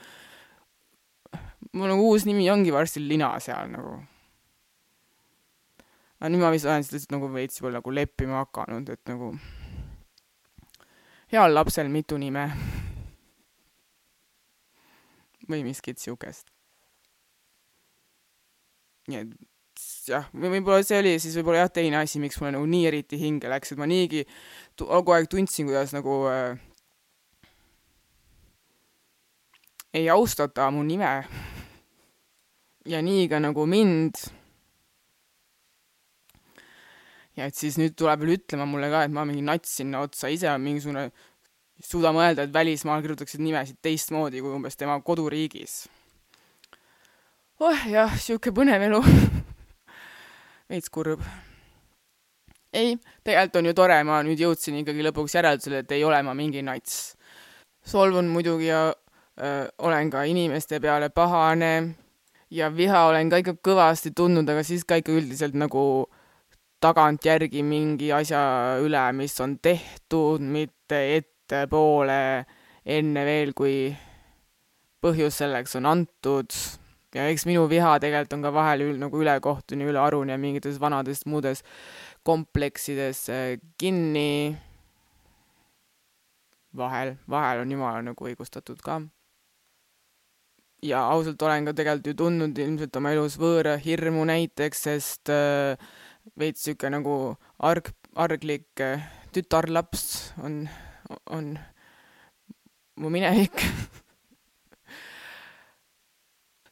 mul 1.74 1.90
nagu 1.92 2.10
uus 2.12 2.26
nimi 2.26 2.50
ongi 2.52 2.74
varsti 2.74 3.02
Lina 3.04 3.32
seal 3.44 3.72
nagu. 3.74 3.98
aga 6.20 6.30
nüüd 6.34 6.42
ma 6.42 6.52
vist 6.54 6.66
olen 6.66 6.84
lihtsalt 6.84 7.14
nagu 7.14 7.30
veits 7.34 7.60
juba 7.60 7.74
nagu 7.78 7.94
leppima 7.94 8.44
hakanud, 8.44 8.90
et 8.90 9.04
nagu 9.10 9.34
heal 11.34 11.54
lapsel 11.54 11.90
mitu 11.94 12.18
nime. 12.18 12.50
või 15.48 15.64
miskit 15.64 16.00
siukest. 16.00 16.50
nii 19.08 19.22
et 19.22 19.36
jah, 20.08 20.26
või 20.34 20.58
võib-olla 20.58 20.84
see 20.84 20.98
oli 21.00 21.14
siis 21.22 21.36
võib-olla 21.40 21.66
jah, 21.66 21.72
teine 21.72 22.02
asi, 22.02 22.20
miks 22.20 22.40
mulle 22.42 22.58
nagu 22.58 22.66
nii 22.68 22.88
eriti 22.90 23.20
hinge 23.22 23.48
läks, 23.52 23.72
et 23.72 23.80
ma 23.80 23.88
niigi 23.88 24.26
kogu 24.80 25.14
aeg 25.16 25.30
tundsin, 25.32 25.70
kuidas 25.70 25.94
nagu 25.96 26.18
äh, 26.32 26.60
ei 29.94 30.10
austata 30.10 30.72
mu 30.72 30.84
nime 30.84 31.12
ja 32.88 33.02
nii 33.04 33.28
ka 33.30 33.40
nagu 33.40 33.66
mind. 33.68 34.16
ja 37.38 37.46
et 37.46 37.56
siis 37.56 37.78
nüüd 37.78 37.94
tuleb 37.94 38.24
veel 38.24 38.38
ütlema 38.40 38.66
mulle 38.66 38.90
ka, 38.90 39.04
et 39.06 39.14
ma 39.14 39.26
mingi 39.28 39.44
nats 39.46 39.76
sinna 39.78 40.02
otsa, 40.02 40.32
ise 40.34 40.50
on 40.50 40.64
mingisugune, 40.64 41.12
suuda 41.84 42.10
mõelda, 42.16 42.48
et 42.48 42.54
välismaal 42.54 43.04
kirjutaksid 43.04 43.44
nimesid 43.46 43.78
teistmoodi 43.86 44.42
kui 44.42 44.56
umbes 44.58 44.80
tema 44.80 44.98
koduriigis. 45.06 45.84
oh 47.60 47.86
jah, 47.92 48.16
sihuke 48.18 48.54
põnev 48.56 48.88
elu 48.90 49.04
veits 50.72 50.90
kurb. 50.90 51.22
ei, 52.74 52.98
tegelikult 53.24 53.62
on 53.62 53.70
ju 53.70 53.76
tore, 53.78 54.00
ma 54.04 54.24
nüüd 54.26 54.42
jõudsin 54.42 54.82
ikkagi 54.82 55.06
lõpuks 55.06 55.38
järeldusele, 55.38 55.84
et 55.84 55.92
ei 55.94 56.08
ole 56.08 56.24
ma 56.24 56.34
mingi 56.34 56.66
nats. 56.66 57.14
solvun 57.86 58.32
muidugi 58.34 58.72
ja 58.72 58.88
olen 59.38 60.10
ka 60.10 60.24
inimeste 60.26 60.80
peale 60.82 61.10
pahane 61.14 61.72
ja 62.50 62.70
viha 62.74 63.04
olen 63.10 63.30
ka 63.30 63.42
ikka 63.42 63.58
kõvasti 63.64 64.14
tundnud, 64.16 64.48
aga 64.50 64.64
siis 64.66 64.86
ka 64.88 64.98
ikka 65.02 65.14
üldiselt 65.14 65.58
nagu 65.58 66.08
tagantjärgi 66.84 67.64
mingi 67.66 68.12
asja 68.14 68.42
üle, 68.84 69.04
mis 69.18 69.36
on 69.42 69.58
tehtud, 69.62 70.42
mitte 70.42 71.00
ettepoole, 71.18 72.46
enne 72.86 73.24
veel, 73.28 73.54
kui 73.58 73.96
põhjus 75.04 75.42
selleks 75.42 75.78
on 75.80 75.90
antud. 75.90 76.54
ja 77.16 77.26
eks 77.32 77.48
minu 77.50 77.66
viha 77.70 77.96
tegelikult 78.00 78.34
on 78.38 78.46
ka 78.46 78.54
vahel 78.54 78.84
ül, 78.86 78.98
nagu 79.02 79.22
ülekohtune, 79.22 79.88
ülearune 79.90 80.36
ja 80.36 80.38
mingites 80.38 80.80
vanades 80.80 81.26
muudes 81.26 81.64
kompleksides 82.24 83.28
kinni. 83.78 84.58
vahel, 86.78 87.16
vahel 87.30 87.66
on 87.66 87.72
jumala 87.72 88.02
nagu 88.02 88.30
õigustatud 88.30 88.82
ka. 88.84 89.02
Ja 90.84 91.04
ausalt 91.12 91.42
olen 91.42 91.66
ka 91.66 91.74
tegelikult 91.78 92.12
ju 92.12 92.18
tundnud 92.18 92.60
ilmselt 92.62 92.96
oma 93.00 93.14
elus 93.16 93.38
võõra 93.42 93.78
hirmu 93.82 94.26
näiteks, 94.30 94.84
sest 94.88 95.32
äh, 95.34 95.78
veits 96.38 96.66
sihuke 96.66 96.90
nagu 96.94 97.36
arg, 97.66 97.90
arglik 98.16 98.84
äh, 98.84 99.06
tütarlaps 99.34 100.34
on, 100.44 100.66
on 101.34 101.56
mu 102.98 103.10
minevik. 103.14 103.64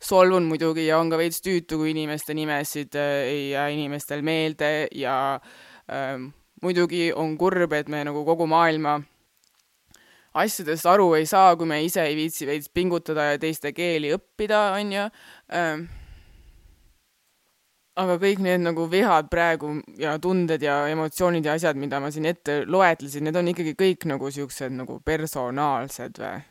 Solvun 0.06 0.46
muidugi 0.46 0.86
ja 0.86 1.00
on 1.02 1.10
ka 1.10 1.18
veits 1.18 1.42
tüütu, 1.42 1.80
kui 1.82 1.96
inimeste 1.96 2.36
nimesid 2.38 2.94
äh, 3.00 3.26
ei 3.32 3.50
jää 3.56 3.68
inimestel 3.74 4.22
meelde 4.22 4.88
ja 4.94 5.18
äh, 5.90 6.20
muidugi 6.62 7.10
on 7.14 7.38
kurb, 7.42 7.74
et 7.74 7.90
me 7.90 8.04
nagu 8.06 8.22
kogu 8.28 8.46
maailma 8.50 9.00
asjadest 10.36 10.88
aru 10.90 11.14
ei 11.18 11.28
saa, 11.30 11.56
kui 11.56 11.68
me 11.70 11.82
ise 11.86 12.04
ei 12.04 12.16
viitsi 12.18 12.48
veits 12.48 12.72
pingutada 12.74 13.32
ja 13.32 13.38
teiste 13.42 13.72
keeli 13.76 14.12
õppida, 14.16 14.66
on 14.80 14.92
ju 14.96 15.06
ähm,. 15.56 15.86
aga 17.96 18.18
kõik 18.20 18.42
need 18.44 18.60
nagu 18.66 18.90
vihad 18.92 19.30
praegu 19.32 19.78
ja 19.96 20.18
tunded 20.20 20.64
ja 20.64 20.82
emotsioonid 20.92 21.46
ja 21.48 21.56
asjad, 21.56 21.80
mida 21.80 22.02
ma 22.04 22.12
siin 22.12 22.28
ette 22.28 22.64
loetlesin, 22.68 23.24
need 23.24 23.40
on 23.40 23.54
ikkagi 23.54 23.76
kõik 23.80 24.08
nagu 24.12 24.32
siuksed 24.32 24.76
nagu 24.76 25.00
personaalsed 25.00 26.20
või? 26.20 26.44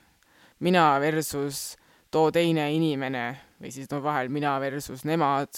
mina 0.65 0.87
versus 1.01 1.75
too 2.11 2.31
teine 2.33 2.71
inimene 2.73 3.27
või 3.61 3.73
siis 3.75 3.91
no 3.91 4.01
vahel 4.01 4.31
mina 4.33 4.55
versus 4.63 5.05
nemad, 5.05 5.51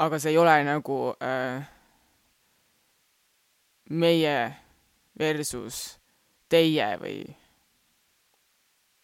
aga 0.00 0.20
see 0.22 0.32
ei 0.32 0.40
ole 0.40 0.56
nagu 0.64 0.98
äh, 1.20 1.66
meie 3.90 4.38
versus 5.18 5.98
teie 6.48 6.88
või 7.00 7.22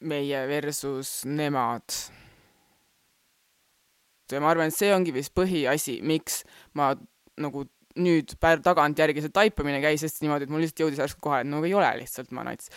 meie 0.05 0.43
versus 0.49 1.23
nemad. 1.25 1.97
ja 4.33 4.41
ma 4.41 4.51
arvan, 4.51 4.73
et 4.73 4.77
see 4.77 4.91
ongi 4.95 5.13
vist 5.15 5.35
põhiasi, 5.37 6.01
miks 6.03 6.43
ma 6.75 6.93
nagu 7.41 7.67
nüüd 8.01 8.35
päev 8.43 8.63
tagantjärgi 8.65 9.23
see 9.23 9.33
taipamine 9.35 9.79
käis 9.83 10.03
hästi 10.03 10.25
niimoodi, 10.25 10.47
et 10.47 10.53
mul 10.53 10.65
lihtsalt 10.65 10.83
jõudis 10.83 11.03
järsku 11.03 11.23
kohe, 11.23 11.43
et 11.45 11.49
no 11.49 11.61
ei 11.63 11.75
ole 11.79 11.91
lihtsalt 12.01 12.33
ma 12.35 12.43
nats. 12.47 12.71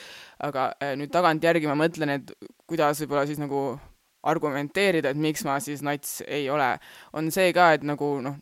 aga 0.44 0.70
äh, 0.84 0.94
nüüd 1.00 1.12
tagantjärgi 1.14 1.70
ma 1.70 1.78
mõtlen, 1.80 2.14
et 2.20 2.34
kuidas 2.70 3.02
võib-olla 3.02 3.26
siis 3.30 3.42
nagu 3.42 3.80
argumenteerida, 4.28 5.14
et 5.14 5.22
miks 5.22 5.46
ma 5.48 5.58
siis 5.64 5.82
nats 5.86 6.20
ei 6.28 6.50
ole, 6.54 6.76
on 7.18 7.32
see 7.34 7.50
ka, 7.56 7.72
et 7.78 7.86
nagu 7.88 8.12
noh, 8.22 8.38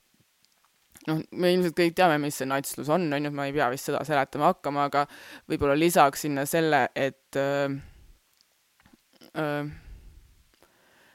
noh, 1.10 1.22
me 1.38 1.54
ilmselt 1.54 1.78
kõik 1.78 1.96
teame, 1.98 2.18
mis 2.22 2.38
see 2.40 2.50
natslus 2.50 2.90
on, 2.94 3.08
on 3.14 3.28
ju, 3.28 3.32
ma 3.36 3.48
ei 3.50 3.56
pea 3.56 3.70
vist 3.74 3.90
seda 3.90 4.02
seletama 4.08 4.52
hakkama, 4.54 4.90
aga 4.90 5.06
võib-olla 5.52 5.78
lisaks 5.78 6.26
sinna 6.26 6.46
selle, 6.50 6.88
et 6.96 7.40
öö, 7.40 7.70
öö, 9.38 9.64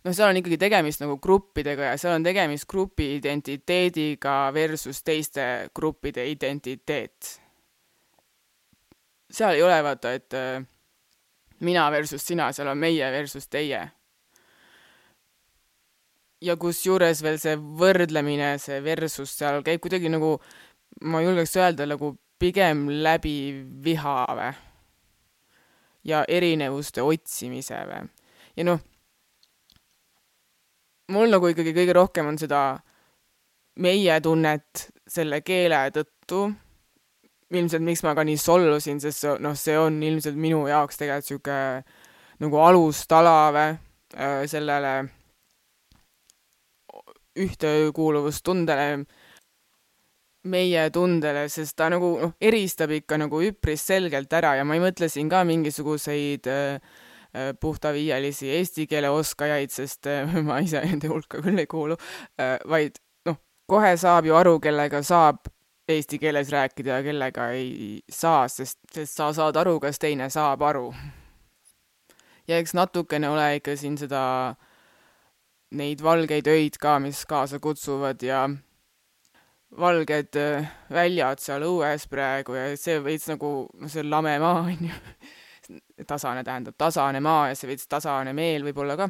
noh, 0.05 0.15
seal 0.15 0.31
on 0.31 0.41
ikkagi 0.41 0.61
tegemist 0.61 1.03
nagu 1.03 1.19
gruppidega 1.23 1.93
ja 1.93 2.01
seal 2.01 2.17
on 2.19 2.27
tegemist 2.27 2.69
grupi 2.71 3.13
identiteediga 3.19 4.37
versus 4.57 5.03
teiste 5.07 5.47
gruppide 5.77 6.27
identiteet. 6.31 7.37
seal 9.31 9.55
ei 9.55 9.63
ole 9.63 9.83
vaata, 9.85 10.13
et 10.13 10.35
mina 11.61 11.91
versus 11.93 12.25
sina, 12.27 12.53
seal 12.53 12.71
on 12.73 12.79
meie 12.79 13.11
versus 13.13 13.49
teie. 13.49 13.83
Ja 16.41 16.57
kusjuures 16.57 17.23
veel 17.23 17.39
see 17.41 17.57
võrdlemine, 17.57 18.55
see 18.59 18.81
versus 18.85 19.37
seal 19.37 19.63
käib 19.67 19.83
kuidagi 19.85 20.13
nagu, 20.13 20.37
ma 21.05 21.23
julgeks 21.25 21.57
öelda, 21.61 21.87
nagu 21.89 22.15
pigem 22.41 22.89
läbi 23.05 23.37
viha 23.85 24.19
või? 24.37 24.53
ja 26.05 26.25
erinevuste 26.29 27.03
otsimise 27.05 27.83
või? 27.89 28.07
ja 28.57 28.65
noh 28.65 28.81
mul 31.11 31.31
nagu 31.33 31.51
ikkagi 31.51 31.75
kõige 31.77 31.95
rohkem 31.97 32.31
on 32.31 32.39
seda 32.41 32.63
meie 33.81 34.17
tunnet 34.23 34.89
selle 35.11 35.41
keele 35.43 35.83
tõttu, 35.95 36.49
ilmselt 37.51 37.83
miks 37.83 38.05
ma 38.07 38.15
ka 38.15 38.25
nii 38.27 38.39
solvusin, 38.39 39.01
sest 39.03 39.27
noh, 39.43 39.57
see 39.59 39.77
on 39.79 39.99
ilmselt 40.07 40.39
minu 40.39 40.63
jaoks 40.71 41.01
tegelikult 41.01 41.51
niisugune 41.51 42.07
nagu 42.41 42.61
alustala 42.65 43.39
või 43.53 43.73
äh, 44.17 44.45
sellele 44.49 44.93
ühtekuuluvustundele, 47.39 49.05
meie 50.51 50.89
tundele, 50.91 51.45
sest 51.53 51.77
ta 51.77 51.91
nagu 51.93 52.15
noh, 52.23 52.33
eristab 52.41 52.91
ikka 52.97 53.19
nagu 53.21 53.43
üpris 53.45 53.85
selgelt 53.87 54.33
ära 54.33 54.57
ja 54.57 54.65
ma 54.65 54.79
ei 54.79 54.83
mõtle 54.83 55.11
siin 55.13 55.29
ka 55.29 55.45
mingisuguseid 55.45 56.49
äh, 56.49 56.81
Äh, 57.35 57.55
puhtaviielisi 57.61 58.49
eesti 58.51 58.89
keele 58.91 59.11
oskajaid, 59.15 59.71
sest 59.71 60.07
äh, 60.11 60.33
ma 60.49 60.57
ise 60.59 60.81
nende 60.83 61.07
hulka 61.07 61.39
küll 61.39 61.63
ei 61.63 61.69
kuulu, 61.71 61.95
äh, 62.43 62.57
vaid 62.67 62.97
noh, 63.29 63.37
kohe 63.71 63.93
saab 64.03 64.27
ju 64.27 64.35
aru, 64.35 64.57
kellega 64.59 64.99
saab 65.07 65.47
eesti 65.95 66.19
keeles 66.19 66.51
rääkida 66.51 66.97
ja 66.97 67.05
kellega 67.07 67.47
ei 67.55 68.01
saa, 68.11 68.49
sest, 68.51 68.81
sest 68.91 69.15
sa 69.15 69.29
saad 69.37 69.61
aru, 69.63 69.77
kas 69.79 70.03
teine 70.03 70.27
saab 70.27 70.65
aru. 70.67 70.91
ja 72.51 72.59
eks 72.59 72.75
natukene 72.75 73.31
ole 73.31 73.47
ikka 73.61 73.77
siin 73.79 73.95
seda, 73.99 74.25
neid 75.71 76.03
valgeid 76.03 76.49
öid 76.51 76.79
ka, 76.81 76.99
mis 76.99 77.23
kaasa 77.29 77.61
kutsuvad 77.63 78.23
ja 78.23 78.49
valged 79.79 80.39
väljad 80.91 81.43
seal 81.43 81.63
õues 81.67 82.07
praegu 82.11 82.57
ja 82.59 82.71
see 82.77 82.99
veits 83.05 83.29
nagu, 83.31 83.53
noh, 83.79 83.91
see 83.91 84.03
lame 84.07 84.35
maa 84.43 84.65
on 84.67 84.89
ju 84.89 84.97
tasane 86.07 86.43
tähendab 86.45 86.75
tasane 86.79 87.21
maa 87.21 87.49
ja 87.51 87.59
see 87.59 87.71
veits 87.71 87.87
tasane 87.91 88.33
meel 88.35 88.65
võib-olla 88.67 88.97
ka. 88.99 89.09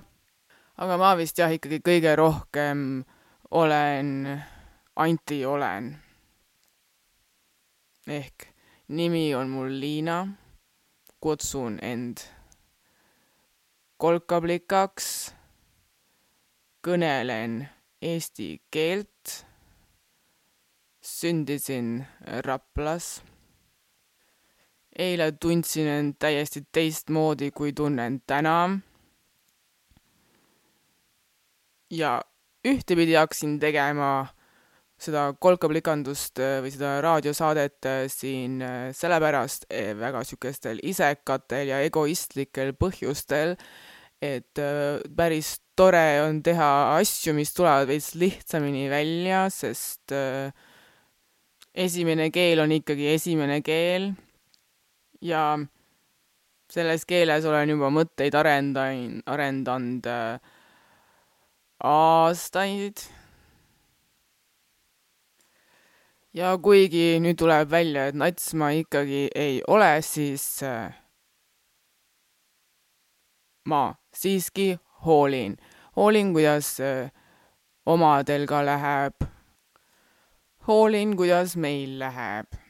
aga 0.85 0.99
ma 1.01 1.15
vist 1.17 1.39
jah, 1.39 1.53
ikkagi 1.53 1.81
kõige 1.85 2.15
rohkem 2.17 3.03
olen 3.51 4.13
antiolen. 4.97 5.95
ehk 8.07 8.51
nimi 8.89 9.35
on 9.35 9.49
mul 9.49 9.73
Liina, 9.81 10.27
kutsun 11.21 11.79
end 11.83 12.25
kolkaplikaks, 14.01 15.35
kõnelen 16.85 17.63
eesti 18.03 18.63
keelt, 18.73 19.45
sündisin 21.01 22.01
Raplas 22.45 23.19
eile 25.01 25.31
tundsin 25.41 25.89
end 25.89 26.19
täiesti 26.21 26.63
teistmoodi, 26.73 27.51
kui 27.51 27.73
tunnen 27.73 28.21
täna. 28.27 28.79
ja 31.91 32.21
ühtepidi 32.63 33.17
hakkasin 33.19 33.57
tegema 33.59 34.29
seda 35.01 35.33
kolkaplikandust 35.43 36.39
äh, 36.39 36.61
või 36.63 36.71
seda 36.71 36.93
raadiosaadet 37.03 37.89
äh, 37.89 38.03
siin 38.13 38.61
äh, 38.63 38.93
sellepärast 38.95 39.67
väga 39.99 40.21
niisugustel 40.23 40.79
isekatel 40.87 41.73
ja 41.73 41.81
egoistlikel 41.83 42.77
põhjustel, 42.79 43.57
et 44.23 44.61
päris 45.17 45.57
tore 45.81 46.07
on 46.27 46.43
teha 46.45 46.71
asju, 47.01 47.33
mis 47.37 47.55
tulevad 47.57 47.89
veits 47.89 48.13
lihtsamini 48.21 48.85
välja, 48.93 49.47
sest 49.55 50.13
esimene 51.75 52.29
keel 52.35 52.61
on 52.61 52.73
ikkagi 52.77 53.15
esimene 53.15 53.61
keel 53.65 54.11
ja 55.25 55.45
selles 56.71 57.05
keeles 57.09 57.45
olen 57.45 57.75
juba 57.75 57.91
mõtteid 57.95 58.35
arendain-, 58.39 59.23
arendanud 59.27 60.07
äh, 60.07 60.39
aastaid. 61.85 63.07
ja 66.35 66.53
kuigi 66.63 67.19
nüüd 67.19 67.41
tuleb 67.41 67.73
välja, 67.73 68.07
et 68.07 68.15
nats 68.15 68.53
ma 68.55 68.71
ikkagi 68.71 69.25
ei 69.35 69.59
ole, 69.67 69.97
siis 70.07 70.63
äh, 70.63 70.95
ma 73.67 73.97
siiski 74.15 74.77
hoolin, 75.03 75.57
hoolin, 75.97 76.33
kuidas 76.37 76.79
äh, 76.81 77.11
omadel 77.87 78.47
ka 78.47 78.65
läheb. 78.67 79.29
hoolin, 80.67 81.17
kuidas 81.17 81.57
meil 81.57 81.99
läheb 81.99 82.61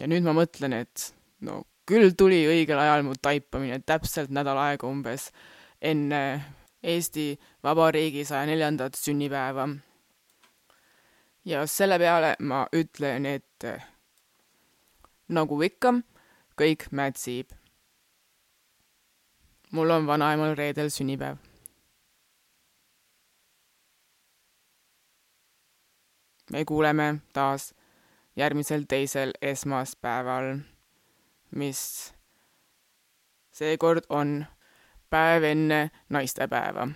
ja 0.00 0.08
nüüd 0.08 0.24
ma 0.24 0.34
mõtlen, 0.36 0.74
et 0.80 1.10
no 1.46 1.62
küll 1.88 2.14
tuli 2.16 2.40
õigel 2.48 2.78
ajal 2.78 3.04
mu 3.06 3.16
taipamine, 3.18 3.80
täpselt 3.86 4.32
nädal 4.34 4.58
aega 4.60 4.88
umbes 4.88 5.30
enne 5.80 6.22
Eesti 6.80 7.34
Vabariigi 7.64 8.24
saja 8.24 8.46
neljandat 8.48 8.96
sünnipäeva. 8.96 9.68
ja 11.44 11.66
selle 11.66 11.98
peale 11.98 12.36
ma 12.40 12.66
ütlen, 12.72 13.26
et 13.26 13.66
nagu 15.28 15.62
ikka, 15.62 15.92
kõik 16.60 16.90
mätsib. 16.92 17.52
mul 19.72 19.90
on 19.90 20.06
vanaemal 20.06 20.54
reedel 20.56 20.90
sünnipäev. 20.90 21.36
me 26.52 26.64
kuuleme 26.64 27.20
taas 27.32 27.74
järgmisel 28.36 28.84
teisel 28.88 29.32
esmaspäeval, 29.42 30.58
mis 31.50 32.14
seekord 33.52 34.04
on 34.08 34.44
päev 35.10 35.44
enne 35.44 35.90
naistepäeva. 36.08 36.88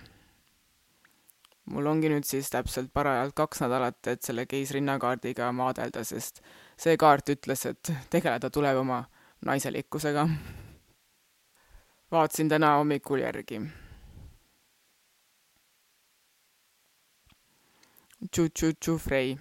mul 1.65 1.85
ongi 1.85 2.09
nüüd 2.09 2.23
siis 2.23 2.49
täpselt 2.49 2.93
parajalt 2.93 3.33
kaks 3.33 3.61
nädalat, 3.65 4.07
et 4.07 4.21
selle 4.21 4.45
keisrinnakaardiga 4.45 5.51
maadelda, 5.51 6.03
sest 6.03 6.41
see 6.77 6.97
kaart 6.97 7.29
ütles, 7.29 7.65
et 7.65 7.93
tegeleda 8.09 8.49
tuleb 8.49 8.77
oma 8.77 9.05
naiselikkusega. 9.45 10.29
vaatasin 12.11 12.49
täna 12.49 12.75
hommikul 12.77 13.19
järgi. 13.19 13.61
Tšu-tšu-tšu 18.31 18.97
Frey 18.99 19.37